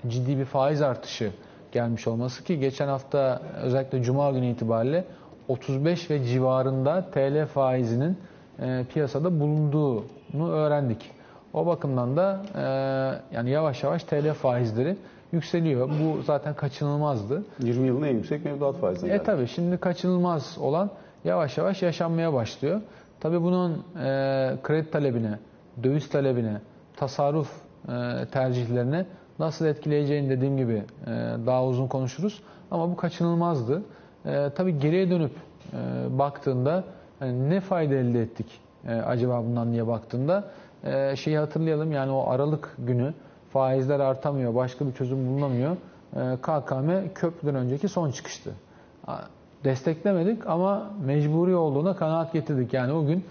ciddi 0.08 0.38
bir 0.38 0.44
faiz 0.44 0.82
artışı 0.82 1.32
gelmiş 1.72 2.06
olması 2.06 2.44
ki 2.44 2.60
geçen 2.60 2.88
hafta 2.88 3.42
özellikle 3.62 4.02
Cuma 4.02 4.30
günü 4.30 4.46
itibariyle 4.46 5.04
35 5.48 6.10
ve 6.10 6.24
civarında 6.24 7.10
TL 7.10 7.46
faizinin 7.46 8.18
e, 8.60 8.84
piyasada 8.92 9.40
bulunduğunu 9.40 10.50
öğrendik. 10.50 11.10
O 11.54 11.66
bakımdan 11.66 12.16
da 12.16 12.42
e, 12.54 13.36
yani 13.36 13.50
yavaş 13.50 13.82
yavaş 13.82 14.04
TL 14.04 14.32
faizleri 14.32 14.96
yükseliyor. 15.32 15.88
Bu 15.88 16.22
zaten 16.22 16.54
kaçınılmazdı. 16.54 17.42
20 17.60 17.86
yılın 17.86 18.02
en 18.02 18.14
yüksek 18.14 18.44
mevduat 18.44 18.76
faizi. 18.76 19.06
E 19.06 19.22
tabi 19.22 19.46
şimdi 19.48 19.78
kaçınılmaz 19.78 20.58
olan 20.60 20.90
yavaş 21.24 21.58
yavaş 21.58 21.82
yaşanmaya 21.82 22.32
başlıyor. 22.32 22.80
Tabi 23.20 23.42
bunun 23.42 23.72
e, 23.72 24.56
kredi 24.62 24.90
talebine, 24.90 25.38
döviz 25.82 26.08
talebine, 26.08 26.60
tasarruf 26.96 27.50
e, 27.88 28.26
tercihlerine 28.32 29.06
nasıl 29.38 29.66
etkileyeceğini 29.66 30.30
dediğim 30.30 30.56
gibi 30.56 30.82
e, 31.06 31.10
daha 31.46 31.64
uzun 31.64 31.86
konuşuruz. 31.86 32.42
Ama 32.70 32.90
bu 32.90 32.96
kaçınılmazdı. 32.96 33.82
E, 34.26 34.50
tabii 34.56 34.78
geriye 34.78 35.10
dönüp 35.10 35.32
e, 35.72 36.18
baktığında 36.18 36.84
yani 37.20 37.50
ne 37.50 37.60
fayda 37.60 37.94
elde 37.94 38.22
ettik 38.22 38.60
e, 38.88 38.94
acaba 38.94 39.44
bundan 39.44 39.72
diye 39.72 39.86
baktığında 39.86 40.44
e, 40.84 41.16
şeyi 41.16 41.38
hatırlayalım 41.38 41.92
yani 41.92 42.12
o 42.12 42.30
Aralık 42.30 42.74
günü 42.78 43.14
faizler 43.56 44.00
artamıyor, 44.00 44.54
başka 44.54 44.86
bir 44.86 44.92
çözüm 44.92 45.28
bulunamıyor. 45.28 45.76
E, 46.16 46.36
KKM 46.42 46.90
köprüden 47.14 47.54
önceki 47.54 47.88
son 47.88 48.10
çıkıştı. 48.10 48.50
Desteklemedik 49.64 50.46
ama 50.46 50.90
mecburi 51.06 51.54
olduğuna 51.54 51.96
kanaat 51.96 52.32
getirdik. 52.32 52.74
Yani 52.74 52.92
o 52.92 53.06
gün 53.06 53.24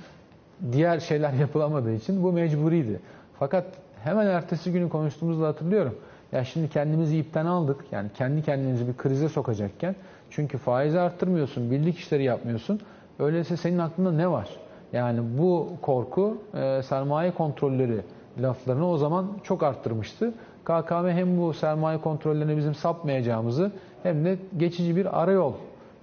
diğer 0.71 0.99
şeyler 0.99 1.33
yapılamadığı 1.43 1.93
için 1.93 2.23
bu 2.23 2.31
mecburiydi. 2.31 2.99
Fakat 3.39 3.65
hemen 4.03 4.27
ertesi 4.27 4.71
günü 4.71 4.89
konuştuğumuzda 4.89 5.47
hatırlıyorum. 5.47 5.95
Ya 6.31 6.43
şimdi 6.43 6.69
kendimizi 6.69 7.17
ipten 7.17 7.45
aldık. 7.45 7.85
Yani 7.91 8.09
kendi 8.17 8.41
kendimizi 8.41 8.88
bir 8.88 8.97
krize 8.97 9.29
sokacakken. 9.29 9.95
Çünkü 10.29 10.57
faizi 10.57 10.99
arttırmıyorsun, 10.99 11.71
bildik 11.71 11.97
işleri 11.97 12.23
yapmıyorsun. 12.23 12.79
Öyleyse 13.19 13.57
senin 13.57 13.77
aklında 13.77 14.11
ne 14.11 14.31
var? 14.31 14.49
Yani 14.93 15.19
bu 15.38 15.69
korku 15.81 16.38
e, 16.53 16.81
sermaye 16.83 17.31
kontrolleri 17.31 18.01
laflarını 18.41 18.89
o 18.89 18.98
zaman 18.98 19.28
çok 19.43 19.63
arttırmıştı. 19.63 20.34
KKM 20.63 21.08
hem 21.08 21.38
bu 21.38 21.54
sermaye 21.54 21.98
kontrollerine 21.98 22.58
bizim 22.58 22.76
sapmayacağımızı 22.76 23.71
hem 24.04 24.26
de 24.26 24.38
geçici 24.58 24.95
bir 24.95 25.21
arayol 25.21 25.54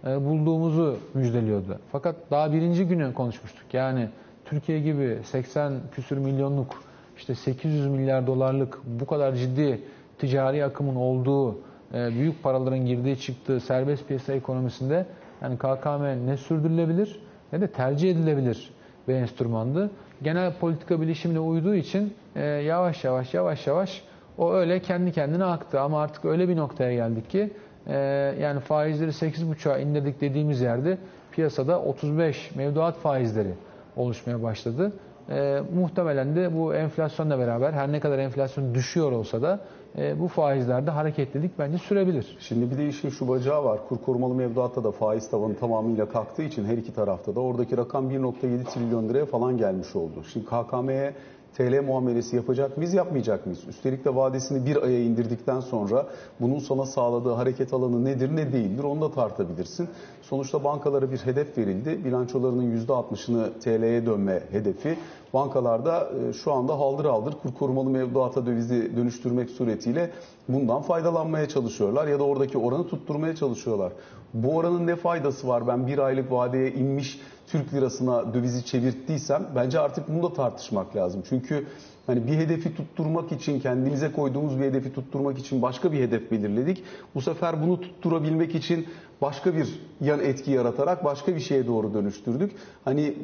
e, 0.06 0.24
bulduğumuzu 0.24 0.96
müjdeliyordu. 1.14 1.78
Fakat 1.92 2.16
daha 2.30 2.52
birinci 2.52 2.84
günü 2.84 3.14
konuşmuştuk. 3.14 3.74
Yani 3.74 4.08
Türkiye 4.44 4.80
gibi 4.80 5.18
80 5.24 5.72
küsür 5.94 6.18
milyonluk 6.18 6.82
işte 7.16 7.34
800 7.34 7.86
milyar 7.86 8.26
dolarlık 8.26 8.78
bu 8.84 9.06
kadar 9.06 9.34
ciddi 9.34 9.80
ticari 10.18 10.64
akımın 10.64 10.96
olduğu, 10.96 11.58
e, 11.94 12.08
büyük 12.08 12.42
paraların 12.42 12.86
girdiği 12.86 13.18
çıktığı 13.18 13.60
serbest 13.60 14.08
piyasa 14.08 14.32
ekonomisinde 14.32 15.06
yani 15.42 15.58
KKM 15.58 16.26
ne 16.26 16.36
sürdürülebilir 16.36 17.20
ne 17.52 17.60
de 17.60 17.66
tercih 17.66 18.10
edilebilir 18.10 18.70
bir 19.08 19.14
enstrümandı. 19.14 19.90
Genel 20.22 20.52
politika 20.52 21.00
bilişimine 21.00 21.38
uyduğu 21.40 21.74
için 21.74 22.14
e, 22.36 22.44
yavaş 22.44 23.04
yavaş 23.04 23.34
yavaş 23.34 23.66
yavaş 23.66 24.02
o 24.38 24.52
öyle 24.52 24.80
kendi 24.80 25.12
kendine 25.12 25.44
aktı. 25.44 25.80
Ama 25.80 26.02
artık 26.02 26.24
öyle 26.24 26.48
bir 26.48 26.56
noktaya 26.56 26.94
geldik 26.94 27.30
ki 27.30 27.50
e, 27.86 27.96
yani 28.40 28.60
faizleri 28.60 29.10
8,5'a 29.10 29.78
indirdik 29.78 30.20
dediğimiz 30.20 30.60
yerde 30.60 30.98
piyasada 31.32 31.80
35 31.80 32.54
mevduat 32.54 32.96
faizleri 32.96 33.54
oluşmaya 33.96 34.42
başladı. 34.42 34.92
E, 35.30 35.62
muhtemelen 35.74 36.36
de 36.36 36.56
bu 36.56 36.74
enflasyonla 36.74 37.38
beraber 37.38 37.72
her 37.72 37.92
ne 37.92 38.00
kadar 38.00 38.18
enflasyon 38.18 38.74
düşüyor 38.74 39.12
olsa 39.12 39.42
da 39.42 39.60
e, 39.98 40.20
bu 40.20 40.28
faizlerde 40.28 40.90
hareketlilik 40.90 41.58
bence 41.58 41.78
sürebilir. 41.78 42.36
Şimdi 42.40 42.70
bir 42.70 42.78
de 42.78 42.88
işin 42.88 43.08
şu 43.10 43.28
bacağı 43.28 43.64
var. 43.64 43.80
Kur 43.88 43.98
korumalı 43.98 44.34
mevduatta 44.34 44.84
da 44.84 44.92
faiz 44.92 45.30
tavanı 45.30 45.54
tamamıyla 45.54 46.08
kalktığı 46.08 46.42
için 46.42 46.64
her 46.64 46.78
iki 46.78 46.94
tarafta 46.94 47.34
da 47.34 47.40
oradaki 47.40 47.76
rakam 47.76 48.10
1.7 48.10 48.64
trilyon 48.64 49.08
liraya 49.08 49.26
falan 49.26 49.56
gelmiş 49.56 49.96
oldu. 49.96 50.24
Şimdi 50.32 50.46
KKM'ye 50.46 51.14
TL 51.56 51.82
muamelesi 51.84 52.36
yapacak 52.36 52.76
mıyız, 52.76 52.94
yapmayacak 52.94 53.46
mıyız? 53.46 53.60
Üstelik 53.68 54.04
de 54.04 54.14
vadesini 54.14 54.66
bir 54.66 54.82
aya 54.82 54.98
indirdikten 54.98 55.60
sonra 55.60 56.06
bunun 56.40 56.58
sana 56.58 56.86
sağladığı 56.86 57.32
hareket 57.32 57.72
alanı 57.72 58.04
nedir, 58.04 58.36
ne 58.36 58.52
değildir 58.52 58.84
onu 58.84 59.00
da 59.00 59.10
tartabilirsin. 59.10 59.88
Sonuçta 60.22 60.64
bankalara 60.64 61.12
bir 61.12 61.18
hedef 61.18 61.58
verildi. 61.58 62.04
Bilançolarının 62.04 62.86
%60'ını 62.86 63.50
TL'ye 63.60 64.06
dönme 64.06 64.42
hedefi. 64.50 64.96
Bankalarda 65.34 66.10
e, 66.28 66.32
şu 66.32 66.52
anda 66.52 66.78
haldır 66.78 67.04
haldır 67.04 67.34
kur 67.42 67.54
korumalı 67.54 67.90
mevduata 67.90 68.46
dövizi 68.46 68.96
dönüştürmek 68.96 69.50
suretiyle 69.50 70.10
bundan 70.48 70.82
faydalanmaya 70.82 71.48
çalışıyorlar 71.48 72.06
ya 72.06 72.18
da 72.18 72.24
oradaki 72.24 72.58
oranı 72.58 72.88
tutturmaya 72.88 73.36
çalışıyorlar. 73.36 73.92
Bu 74.34 74.56
oranın 74.56 74.86
ne 74.86 74.96
faydası 74.96 75.48
var? 75.48 75.66
Ben 75.66 75.86
bir 75.86 75.98
aylık 75.98 76.32
vadeye 76.32 76.72
inmiş 76.72 77.20
Türk 77.52 77.74
lirasına 77.74 78.34
dövizi 78.34 78.64
çevirttiysem 78.64 79.46
bence 79.56 79.80
artık 79.80 80.08
bunu 80.08 80.22
da 80.22 80.32
tartışmak 80.32 80.96
lazım. 80.96 81.22
Çünkü 81.28 81.66
hani 82.06 82.26
bir 82.26 82.32
hedefi 82.32 82.76
tutturmak 82.76 83.32
için 83.32 83.60
kendimize 83.60 84.12
koyduğumuz 84.12 84.60
bir 84.60 84.64
hedefi 84.64 84.94
tutturmak 84.94 85.38
için 85.38 85.62
başka 85.62 85.92
bir 85.92 86.00
hedef 86.00 86.30
belirledik. 86.30 86.84
Bu 87.14 87.20
sefer 87.20 87.62
bunu 87.62 87.80
tutturabilmek 87.80 88.54
için 88.54 88.86
başka 89.22 89.54
bir 89.54 89.80
yan 90.00 90.20
etki 90.20 90.50
yaratarak 90.50 91.04
başka 91.04 91.34
bir 91.34 91.40
şeye 91.40 91.66
doğru 91.66 91.94
dönüştürdük. 91.94 92.52
Hani 92.84 93.14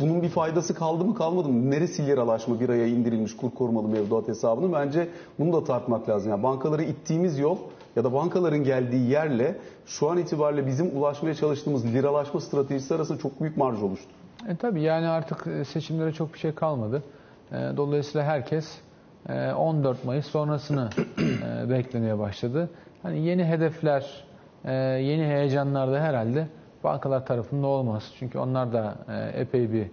bunun 0.00 0.22
bir 0.22 0.28
faydası 0.28 0.74
kaldı 0.74 1.04
mı 1.04 1.14
kalmadı 1.14 1.48
mı? 1.48 1.70
Neresi 1.70 2.06
liralaşma 2.06 2.60
bir 2.60 2.68
aya 2.68 2.86
indirilmiş 2.86 3.36
kur 3.36 3.50
korumalı 3.50 3.88
mevduat 3.88 4.28
hesabını 4.28 4.72
bence 4.72 5.08
bunu 5.38 5.52
da 5.52 5.64
tartmak 5.64 6.08
lazım. 6.08 6.30
Yani 6.30 6.42
bankaları 6.42 6.82
ittiğimiz 6.82 7.38
yol 7.38 7.58
ya 7.98 8.04
da 8.04 8.12
bankaların 8.12 8.64
geldiği 8.64 9.10
yerle 9.10 9.56
şu 9.86 10.10
an 10.10 10.18
itibariyle 10.18 10.66
bizim 10.66 10.96
ulaşmaya 10.96 11.34
çalıştığımız 11.34 11.94
liralaşma 11.94 12.40
stratejisi 12.40 12.94
arasında 12.94 13.18
çok 13.18 13.40
büyük 13.40 13.56
marj 13.56 13.82
oluştu. 13.82 14.08
E 14.48 14.56
tabii 14.56 14.82
yani 14.82 15.08
artık 15.08 15.46
e, 15.46 15.64
seçimlere 15.64 16.12
çok 16.12 16.34
bir 16.34 16.38
şey 16.38 16.54
kalmadı. 16.54 17.02
E, 17.52 17.54
dolayısıyla 17.76 18.26
herkes 18.26 18.78
14 19.56 19.98
e, 19.98 20.06
Mayıs 20.06 20.26
sonrasını 20.26 20.90
beklemeye 21.70 22.18
başladı. 22.18 22.70
Hani 23.02 23.20
yeni 23.20 23.44
hedefler, 23.44 24.24
yeni 25.00 25.24
heyecanlar 25.24 25.92
da 25.92 26.00
herhalde 26.00 26.48
bankalar 26.84 27.26
tarafında 27.26 27.66
olmaz. 27.66 28.12
Çünkü 28.18 28.38
onlar 28.38 28.72
da 28.72 28.94
epey 29.34 29.72
bir 29.72 29.86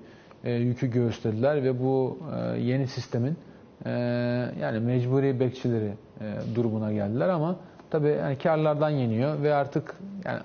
yükü 0.52 0.88
göğüslediler 0.88 1.64
ve 1.64 1.84
bu 1.84 2.18
yeni 2.58 2.88
sistemin 2.88 3.38
yani 4.62 4.80
mecburi 4.80 5.40
bekçileri 5.40 5.94
durumuna 6.56 6.92
geldiler 6.92 7.30
ama 7.30 7.56
tabii 7.92 8.08
yani 8.10 8.38
karlardan 8.38 8.90
yeniyor 8.90 9.44
ve 9.44 9.54
artık 9.54 9.96
yani 10.26 10.40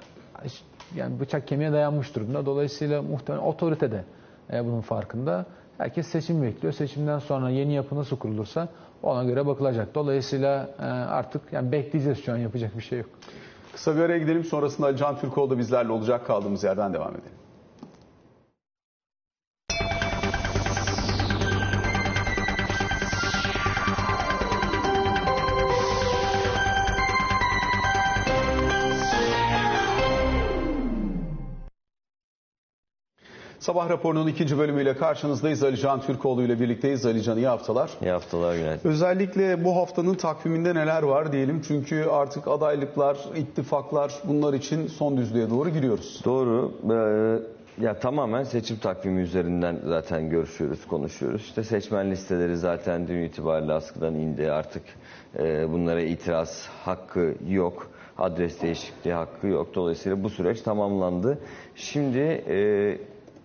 yani 0.96 1.20
bıçak 1.20 1.48
kemiğe 1.48 1.72
dayanmış 1.72 2.16
durumda. 2.16 2.46
Dolayısıyla 2.46 3.02
muhtemelen 3.02 3.44
otorite 3.44 3.90
de 3.90 4.04
e, 4.52 4.64
bunun 4.64 4.80
farkında. 4.80 5.46
Herkes 5.78 6.06
seçim 6.06 6.42
bekliyor. 6.42 6.74
Seçimden 6.74 7.18
sonra 7.18 7.50
yeni 7.50 7.72
yapı 7.72 7.96
nasıl 7.96 8.16
kurulursa 8.16 8.68
ona 9.02 9.24
göre 9.24 9.46
bakılacak. 9.46 9.94
Dolayısıyla 9.94 10.70
e, 10.78 10.82
artık 10.84 11.52
yani 11.52 11.72
bekleyeceğiz 11.72 12.24
şu 12.24 12.32
an 12.32 12.36
yapacak 12.36 12.76
bir 12.76 12.82
şey 12.82 12.98
yok. 12.98 13.10
Kısa 13.72 13.96
bir 13.96 14.00
araya 14.00 14.18
gidelim. 14.18 14.44
Sonrasında 14.44 14.96
Can 14.96 15.18
Türkoğlu 15.18 15.50
da 15.50 15.58
bizlerle 15.58 15.92
olacak. 15.92 16.26
Kaldığımız 16.26 16.64
yerden 16.64 16.94
devam 16.94 17.10
edelim. 17.10 17.39
Sabah 33.60 33.90
raporunun 33.90 34.26
ikinci 34.26 34.58
bölümüyle 34.58 34.96
karşınızdayız. 34.96 35.62
Ali 35.62 35.76
Can 35.76 36.00
Türkoğlu 36.00 36.42
ile 36.42 36.60
birlikteyiz. 36.60 37.06
Ali 37.06 37.22
Can 37.22 37.36
iyi 37.36 37.46
haftalar. 37.46 37.90
İyi 38.02 38.10
haftalar 38.10 38.56
günaydın. 38.56 38.88
Özellikle 38.88 39.64
bu 39.64 39.76
haftanın 39.76 40.14
takviminde 40.14 40.74
neler 40.74 41.02
var 41.02 41.32
diyelim. 41.32 41.62
Çünkü 41.68 42.04
artık 42.04 42.48
adaylıklar, 42.48 43.18
ittifaklar 43.36 44.14
bunlar 44.24 44.54
için 44.54 44.86
son 44.86 45.16
düzlüğe 45.16 45.50
doğru 45.50 45.68
giriyoruz. 45.68 46.20
Doğru. 46.24 46.72
Ee, 46.90 47.84
ya 47.84 47.98
tamamen 47.98 48.42
seçim 48.42 48.76
takvimi 48.76 49.20
üzerinden 49.20 49.80
zaten 49.84 50.30
görüşüyoruz, 50.30 50.86
konuşuyoruz. 50.86 51.42
İşte 51.42 51.64
seçmen 51.64 52.10
listeleri 52.10 52.56
zaten 52.56 53.08
dün 53.08 53.22
itibariyle 53.22 53.72
askıdan 53.72 54.14
indi. 54.14 54.52
Artık 54.52 54.82
e, 55.38 55.72
bunlara 55.72 56.00
itiraz 56.00 56.68
hakkı 56.84 57.34
yok. 57.48 57.90
Adres 58.18 58.62
değişikliği 58.62 59.12
hakkı 59.14 59.46
yok. 59.46 59.74
Dolayısıyla 59.74 60.24
bu 60.24 60.30
süreç 60.30 60.60
tamamlandı. 60.60 61.38
Şimdi 61.74 62.18
e, 62.48 62.98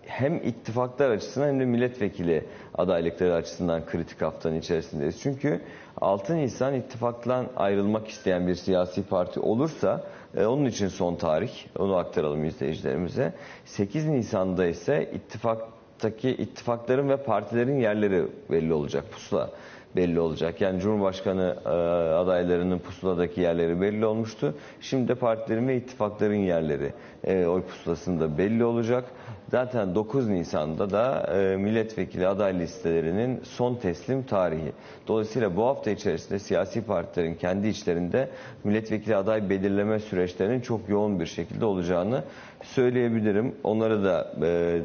hem 0.06 0.36
ittifaklar 0.36 1.10
açısından 1.10 1.48
hem 1.48 1.60
de 1.60 1.64
milletvekili 1.64 2.44
adaylıkları 2.74 3.34
açısından 3.34 3.86
kritik 3.86 4.22
haftanın 4.22 4.58
içerisindeyiz. 4.58 5.20
Çünkü 5.20 5.60
6 6.00 6.36
Nisan 6.36 6.74
ittifaktan 6.74 7.46
ayrılmak 7.56 8.08
isteyen 8.08 8.46
bir 8.46 8.54
siyasi 8.54 9.02
parti 9.02 9.40
olursa 9.40 10.04
e, 10.36 10.46
onun 10.46 10.64
için 10.64 10.88
son 10.88 11.16
tarih. 11.16 11.50
Onu 11.78 11.96
aktaralım 11.96 12.44
izleyicilerimize. 12.44 13.32
8 13.64 14.06
Nisan'da 14.06 14.66
ise 14.66 15.10
ittifaktaki 15.14 16.30
ittifakların 16.30 17.08
ve 17.08 17.16
partilerin 17.16 17.78
yerleri 17.78 18.24
belli 18.50 18.72
olacak. 18.72 19.04
Pusula 19.12 19.50
belli 19.96 20.20
olacak. 20.20 20.60
Yani 20.60 20.80
Cumhurbaşkanı 20.80 21.56
e, 21.66 21.68
adaylarının 22.14 22.78
pusuladaki 22.78 23.40
yerleri 23.40 23.80
belli 23.80 24.06
olmuştu. 24.06 24.54
Şimdi 24.80 25.08
de 25.08 25.14
partilerin 25.14 25.68
ve 25.68 25.76
ittifakların 25.76 26.34
yerleri 26.34 26.92
e, 27.26 27.46
oy 27.46 27.62
pusulasında 27.62 28.38
belli 28.38 28.64
olacak. 28.64 29.04
Zaten 29.50 29.94
9 29.94 30.28
Nisan'da 30.28 30.90
da 30.90 31.26
e, 31.36 31.56
milletvekili 31.56 32.28
aday 32.28 32.58
listelerinin 32.60 33.40
son 33.44 33.74
teslim 33.74 34.22
tarihi. 34.22 34.72
Dolayısıyla 35.08 35.56
bu 35.56 35.64
hafta 35.64 35.90
içerisinde 35.90 36.38
siyasi 36.38 36.82
partilerin 36.82 37.34
kendi 37.34 37.68
içlerinde 37.68 38.28
milletvekili 38.64 39.16
aday 39.16 39.50
belirleme 39.50 39.98
süreçlerinin 39.98 40.60
çok 40.60 40.88
yoğun 40.88 41.20
bir 41.20 41.26
şekilde 41.26 41.64
olacağını 41.64 42.24
söyleyebilirim. 42.62 43.54
Onları 43.64 44.04
da 44.04 44.32
e, 44.38 44.42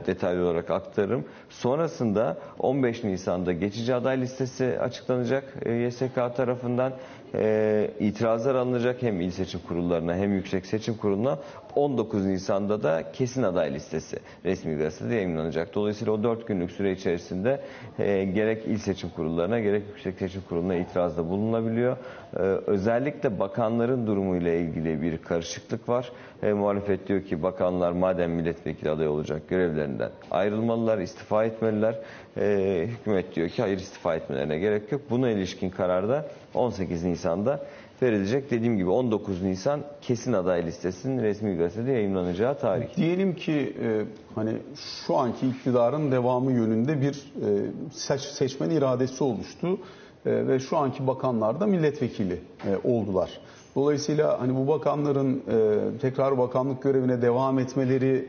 detaylı 0.07 0.45
olarak 0.45 0.69
aktarırım. 0.71 1.25
Sonrasında 1.49 2.37
15 2.59 3.03
Nisan'da 3.03 3.51
geçici 3.53 3.95
aday 3.95 4.21
listesi 4.21 4.79
açıklanacak 4.79 5.43
e, 5.65 5.71
YSK 5.73 6.15
tarafından. 6.15 6.93
E, 7.35 7.91
itirazlar 7.99 8.55
alınacak 8.55 9.01
hem 9.01 9.21
il 9.21 9.31
seçim 9.31 9.59
kurullarına 9.67 10.15
hem 10.15 10.33
yüksek 10.33 10.65
seçim 10.65 10.97
kuruluna. 10.97 11.39
19 11.75 12.25
Nisan'da 12.25 12.83
da 12.83 13.11
kesin 13.11 13.43
aday 13.43 13.73
listesi 13.73 14.19
resmi 14.45 14.77
gazetede 14.77 15.15
yayınlanacak. 15.15 15.75
Dolayısıyla 15.75 16.13
o 16.13 16.23
4 16.23 16.47
günlük 16.47 16.71
süre 16.71 16.91
içerisinde 16.91 17.61
e, 17.99 18.23
gerek 18.23 18.65
il 18.65 18.77
seçim 18.77 19.09
kurullarına 19.09 19.59
gerek 19.59 19.83
yüksek 19.87 20.17
seçim 20.17 20.41
kuruluna 20.49 20.75
itirazda 20.75 21.29
bulunabiliyor. 21.29 21.97
E, 22.33 22.39
özellikle 22.67 23.39
bakanların 23.39 24.07
durumuyla 24.07 24.53
ilgili 24.53 25.01
bir 25.01 25.17
karışıklık 25.17 25.89
var. 25.89 26.11
E, 26.43 26.53
muhalefet 26.53 27.07
diyor 27.07 27.21
ki 27.23 27.43
bakanlar 27.43 27.91
madem 27.91 28.31
milletvekili 28.31 28.89
aday 28.89 29.07
olacak 29.07 29.41
görevlerinden 29.49 30.09
ayrılmalılar, 30.31 30.97
istifa 30.97 31.45
etmeliler. 31.45 31.99
E, 32.37 32.87
hükümet 32.87 33.35
diyor 33.35 33.49
ki 33.49 33.61
hayır 33.61 33.77
istifa 33.77 34.15
etmelerine 34.15 34.57
gerek 34.59 34.91
yok. 34.91 35.01
Buna 35.09 35.29
ilişkin 35.29 35.69
kararda 35.69 36.25
18 36.53 37.03
Nisan'da 37.03 37.65
verilecek. 38.01 38.51
Dediğim 38.51 38.77
gibi 38.77 38.89
19 38.89 39.41
Nisan 39.41 39.81
kesin 40.01 40.33
aday 40.33 40.65
listesinin 40.65 41.23
resmi 41.23 41.57
gazetede 41.57 41.91
yayınlanacağı 41.91 42.57
tarih. 42.57 42.95
Diyelim 42.97 43.35
ki 43.35 43.75
e, 43.83 44.01
hani 44.35 44.53
şu 45.05 45.17
anki 45.17 45.47
iktidarın 45.47 46.11
devamı 46.11 46.51
yönünde 46.51 47.01
bir 47.01 47.13
e, 47.13 47.71
seç, 47.91 48.21
seçmen 48.21 48.69
iradesi 48.69 49.23
oluştu 49.23 49.79
e, 50.25 50.47
ve 50.47 50.59
şu 50.59 50.77
anki 50.77 51.07
bakanlar 51.07 51.59
da 51.59 51.65
milletvekili 51.65 52.39
e, 52.65 52.87
oldular. 52.87 53.39
Dolayısıyla 53.75 54.41
hani 54.41 54.55
bu 54.55 54.67
bakanların 54.67 55.35
e, 55.37 55.97
tekrar 56.01 56.37
bakanlık 56.37 56.83
görevine 56.83 57.21
devam 57.21 57.59
etmeleri 57.59 58.27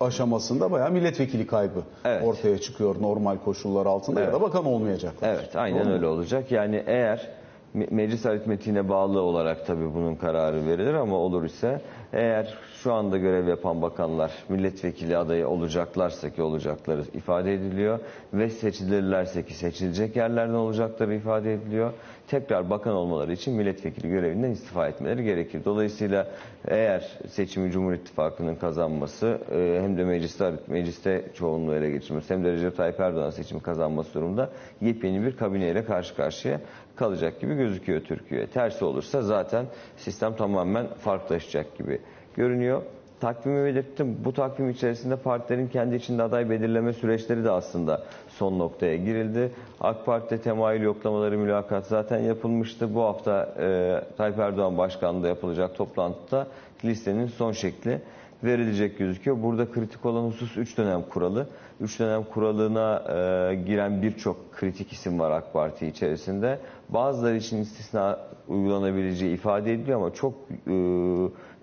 aşamasında 0.00 0.70
bayağı 0.70 0.90
milletvekili 0.90 1.46
kaybı 1.46 1.80
Evet. 2.04 2.22
ortaya 2.26 2.58
çıkıyor 2.58 2.96
normal 3.00 3.36
koşullar 3.44 3.86
altında 3.86 4.20
ya 4.20 4.32
da 4.32 4.40
bakan 4.40 4.64
olmayacaklar. 4.64 5.28
Evet 5.28 5.56
aynen 5.56 5.78
Doğru 5.80 5.88
mu? 5.88 5.94
öyle 5.94 6.06
olacak. 6.06 6.52
Yani 6.52 6.82
eğer 6.86 7.28
me- 7.74 7.88
meclis 7.90 8.26
aritmetiğine 8.26 8.88
bağlı 8.88 9.20
olarak 9.20 9.66
tabii 9.66 9.94
bunun 9.94 10.14
kararı 10.14 10.66
verilir 10.66 10.94
ama 10.94 11.16
olur 11.16 11.44
ise 11.44 11.80
eğer 12.12 12.54
şu 12.82 12.92
anda 12.92 13.18
görev 13.18 13.48
yapan 13.48 13.82
bakanlar 13.82 14.32
milletvekili 14.48 15.16
adayı 15.16 15.48
olacaklarsa 15.48 16.30
ki 16.30 16.42
olacakları 16.42 17.02
ifade 17.14 17.54
ediliyor 17.54 17.98
ve 18.34 18.50
seçilirlerse 18.50 19.42
ki 19.44 19.54
seçilecek 19.54 20.16
yerlerden 20.16 20.54
olacakları 20.54 21.14
ifade 21.14 21.54
ediliyor. 21.54 21.92
Tekrar 22.28 22.70
bakan 22.70 22.94
olmaları 22.94 23.32
için 23.32 23.54
milletvekili 23.54 24.08
görevinden 24.08 24.50
istifa 24.50 24.88
etmeleri 24.88 25.24
gerekir. 25.24 25.60
Dolayısıyla 25.64 26.26
eğer 26.68 27.18
seçimi 27.28 27.70
Cumhur 27.70 27.92
İttifakı'nın 27.92 28.54
kazanması 28.54 29.38
e, 29.52 29.78
hem 29.82 29.98
de 29.98 30.04
mecliste, 30.04 30.52
mecliste 30.66 31.24
çoğunluğu 31.34 31.74
ele 31.74 31.90
geçirmesi 31.90 32.34
hem 32.34 32.44
de 32.44 32.52
Recep 32.52 32.76
Tayyip 32.76 33.00
Erdoğan 33.00 33.30
seçimi 33.30 33.62
kazanması 33.62 34.14
durumunda 34.14 34.50
yepyeni 34.80 35.22
bir 35.26 35.36
kabineyle 35.36 35.84
karşı 35.84 36.16
karşıya 36.16 36.60
kalacak 36.96 37.40
gibi 37.40 37.54
gözüküyor 37.54 38.00
Türkiye. 38.00 38.46
Tersi 38.46 38.84
olursa 38.84 39.22
zaten 39.22 39.66
sistem 39.96 40.36
tamamen 40.36 40.86
farklılaşacak 40.86 41.78
gibi 41.78 42.00
görünüyor. 42.36 42.82
Takvimi 43.20 43.64
belirttim. 43.64 44.16
Bu 44.24 44.32
takvim 44.32 44.70
içerisinde 44.70 45.16
partilerin 45.16 45.68
kendi 45.68 45.94
içinde 45.94 46.22
aday 46.22 46.50
belirleme 46.50 46.92
süreçleri 46.92 47.44
de 47.44 47.50
aslında 47.50 48.02
son 48.28 48.58
noktaya 48.58 48.96
girildi. 48.96 49.52
AK 49.80 50.06
Parti'de 50.06 50.40
temayül 50.40 50.82
yoklamaları 50.82 51.38
mülakat 51.38 51.86
zaten 51.86 52.18
yapılmıştı. 52.18 52.94
Bu 52.94 53.02
hafta 53.02 53.54
e, 53.60 54.00
Tayyip 54.16 54.38
Erdoğan 54.38 54.78
başkanlığında 54.78 55.28
yapılacak 55.28 55.74
toplantıda 55.74 56.46
listenin 56.84 57.26
son 57.26 57.52
şekli 57.52 58.00
verilecek 58.44 58.98
gözüküyor. 58.98 59.42
Burada 59.42 59.72
kritik 59.72 60.06
olan 60.06 60.26
husus 60.26 60.56
3 60.56 60.78
dönem 60.78 61.02
kuralı. 61.02 61.46
3 61.80 62.00
dönem 62.00 62.24
kuralına 62.24 63.02
e, 63.08 63.54
giren 63.54 64.02
birçok 64.02 64.52
kritik 64.52 64.92
isim 64.92 65.18
var 65.18 65.30
AK 65.30 65.52
Parti 65.52 65.86
içerisinde. 65.86 66.58
Bazıları 66.88 67.36
için 67.36 67.60
istisna 67.60 68.18
uygulanabileceği 68.48 69.34
ifade 69.34 69.72
ediliyor 69.72 70.00
ama 70.00 70.14
çok 70.14 70.34
e, 70.66 70.72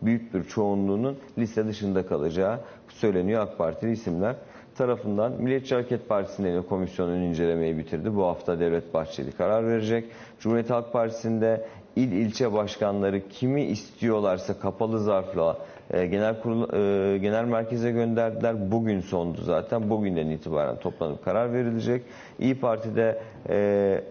büyük 0.01 0.33
bir 0.33 0.43
çoğunluğunun 0.43 1.17
liste 1.37 1.67
dışında 1.67 2.05
kalacağı 2.05 2.59
söyleniyor 2.89 3.41
AK 3.41 3.57
Partili 3.57 3.91
isimler 3.91 4.35
tarafından. 4.77 5.31
Milliyetçi 5.31 5.75
Hareket 5.75 6.09
Partisi'nin 6.09 6.55
de 6.55 6.67
komisyonun 6.67 7.21
incelemeyi 7.21 7.77
bitirdi. 7.77 8.15
Bu 8.15 8.25
hafta 8.25 8.59
Devlet 8.59 8.93
Bahçeli 8.93 9.31
karar 9.31 9.67
verecek. 9.67 10.05
Cumhuriyet 10.39 10.69
Halk 10.69 10.93
Partisi'nde 10.93 11.65
il 11.95 12.11
ilçe 12.11 12.53
başkanları 12.53 13.27
kimi 13.29 13.63
istiyorlarsa 13.63 14.59
kapalı 14.59 14.99
zarfla 14.99 15.57
e, 15.93 16.05
genel 16.05 16.41
kurul 16.41 16.63
e, 16.63 17.17
genel 17.17 17.45
merkeze 17.45 17.91
gönderdiler. 17.91 18.71
Bugün 18.71 18.99
sondu 18.99 19.41
zaten. 19.41 19.89
Bugünden 19.89 20.27
itibaren 20.27 20.75
toplanıp 20.75 21.25
karar 21.25 21.53
verilecek. 21.53 22.03
İyi 22.39 22.59
Parti'de 22.59 23.21
e, 23.49 24.01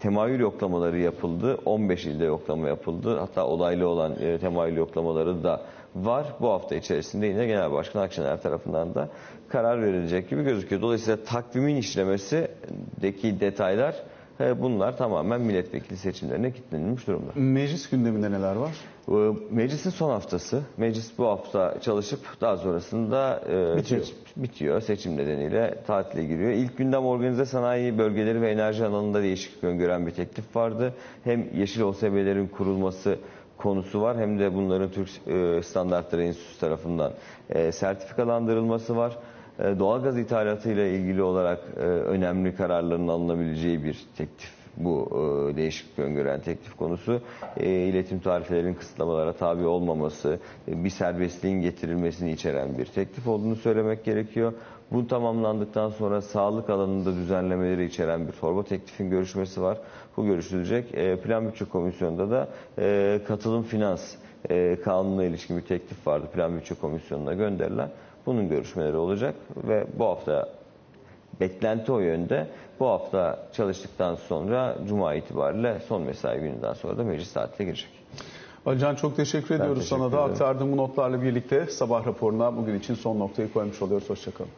temayül 0.00 0.40
yoklamaları 0.40 0.98
yapıldı. 0.98 1.58
15 1.64 2.06
ilde 2.06 2.24
yoklama 2.24 2.68
yapıldı. 2.68 3.18
Hatta 3.18 3.46
olaylı 3.46 3.88
olan 3.88 4.12
e, 4.20 4.38
temayül 4.38 4.76
yoklamaları 4.76 5.44
da 5.44 5.62
var. 5.94 6.26
Bu 6.40 6.50
hafta 6.50 6.74
içerisinde 6.74 7.26
yine 7.26 7.46
Genel 7.46 7.72
Başkan 7.72 8.02
Akşener 8.02 8.42
tarafından 8.42 8.94
da 8.94 9.08
karar 9.48 9.82
verilecek 9.82 10.30
gibi 10.30 10.42
gözüküyor. 10.42 10.82
Dolayısıyla 10.82 11.24
takvimin 11.24 11.76
işlemesindeki 11.76 13.40
detaylar 13.40 13.94
bunlar 14.40 14.96
tamamen 14.96 15.40
milletvekili 15.40 15.96
seçimlerine 15.96 16.52
kilitlenilmiş 16.52 17.06
durumda. 17.06 17.30
Meclis 17.34 17.90
gündeminde 17.90 18.30
neler 18.30 18.56
var? 18.56 18.70
E, 19.08 19.34
Meclisin 19.50 19.90
son 19.90 20.10
haftası. 20.10 20.62
Meclis 20.76 21.18
bu 21.18 21.26
hafta 21.26 21.80
çalışıp 21.80 22.20
daha 22.40 22.56
sonrasında 22.56 23.40
e, 23.50 23.76
Bitiyor. 23.76 24.02
bitiyor. 24.36 24.80
Seçim 24.80 25.16
nedeniyle 25.16 25.82
tatile 25.86 26.24
giriyor. 26.24 26.50
İlk 26.50 26.78
gündem 26.78 27.04
organize 27.06 27.44
sanayi 27.46 27.98
bölgeleri 27.98 28.40
ve 28.40 28.50
enerji 28.50 28.84
alanında 28.86 29.22
değişiklik 29.22 29.64
öngören 29.64 30.06
bir 30.06 30.10
teklif 30.10 30.56
vardı. 30.56 30.94
Hem 31.24 31.46
yeşil 31.54 31.82
OSB'lerin 31.82 32.46
kurulması 32.48 33.18
konusu 33.56 34.00
var 34.02 34.18
hem 34.18 34.38
de 34.38 34.54
bunların 34.54 34.90
Türk 34.90 35.08
e, 35.26 35.62
Standartları 35.62 36.22
Enstitüsü 36.22 36.60
tarafından 36.60 37.12
e, 37.50 37.72
sertifikalandırılması 37.72 38.96
var. 38.96 39.16
E, 39.58 39.78
Doğalgaz 39.78 40.18
ithalatı 40.18 40.70
ile 40.70 40.90
ilgili 40.90 41.22
olarak 41.22 41.60
e, 41.76 41.80
önemli 41.80 42.56
kararların 42.56 43.08
alınabileceği 43.08 43.84
bir 43.84 44.06
teklif 44.16 44.56
bu 44.76 45.08
e, 45.52 45.56
değişiklik 45.56 45.98
öngören 45.98 46.40
teklif 46.40 46.76
konusu. 46.76 47.20
E, 47.56 47.70
iletim 47.70 48.18
tarifelerinin 48.20 48.74
kısıtlamalara 48.74 49.32
tabi 49.32 49.66
olmaması, 49.66 50.38
e, 50.68 50.84
bir 50.84 50.90
serbestliğin 50.90 51.60
getirilmesini 51.60 52.32
içeren 52.32 52.78
bir 52.78 52.84
teklif 52.84 53.28
olduğunu 53.28 53.56
söylemek 53.56 54.04
gerekiyor. 54.04 54.52
Bu 54.92 55.06
tamamlandıktan 55.06 55.90
sonra 55.90 56.20
sağlık 56.22 56.70
alanında 56.70 57.14
düzenlemeleri 57.14 57.84
içeren 57.84 58.26
bir 58.26 58.32
torba 58.32 58.62
teklifin 58.64 59.10
görüşmesi 59.10 59.62
var. 59.62 59.78
Bu 60.16 60.26
görüşülecek. 60.26 60.92
Plan 61.24 61.46
Bütçe 61.48 61.64
Komisyonu'nda 61.64 62.30
da 62.30 62.48
katılım 63.28 63.62
finans 63.62 64.14
e, 64.50 64.76
kanununa 64.84 65.24
ilişkin 65.24 65.56
bir 65.56 65.62
teklif 65.62 66.06
vardı 66.06 66.26
Plan 66.34 66.56
Bütçe 66.56 66.74
Komisyonu'na 66.74 67.34
gönderilen. 67.34 67.90
Bunun 68.26 68.48
görüşmeleri 68.48 68.96
olacak 68.96 69.34
ve 69.56 69.86
bu 69.98 70.04
hafta 70.04 70.48
beklenti 71.40 71.92
o 71.92 71.98
yönde. 71.98 72.46
Bu 72.80 72.86
hafta 72.86 73.38
çalıştıktan 73.52 74.14
sonra 74.14 74.76
Cuma 74.88 75.14
itibariyle 75.14 75.80
son 75.88 76.02
mesai 76.02 76.40
gününden 76.40 76.72
sonra 76.74 76.98
da 76.98 77.04
meclis 77.04 77.32
tatiline 77.32 77.70
girecek. 77.70 77.90
Alican 78.66 78.94
çok 78.94 79.16
teşekkür 79.16 79.54
ediyoruz 79.54 79.78
teşekkür 79.78 80.02
sana 80.02 80.12
da 80.12 80.22
aktardığım 80.22 80.72
bu 80.72 80.76
notlarla 80.76 81.22
birlikte 81.22 81.66
sabah 81.66 82.06
raporuna 82.06 82.56
bugün 82.56 82.78
için 82.78 82.94
son 82.94 83.18
noktayı 83.18 83.52
koymuş 83.52 83.82
oluyoruz. 83.82 84.10
Hoşçakalın. 84.10 84.50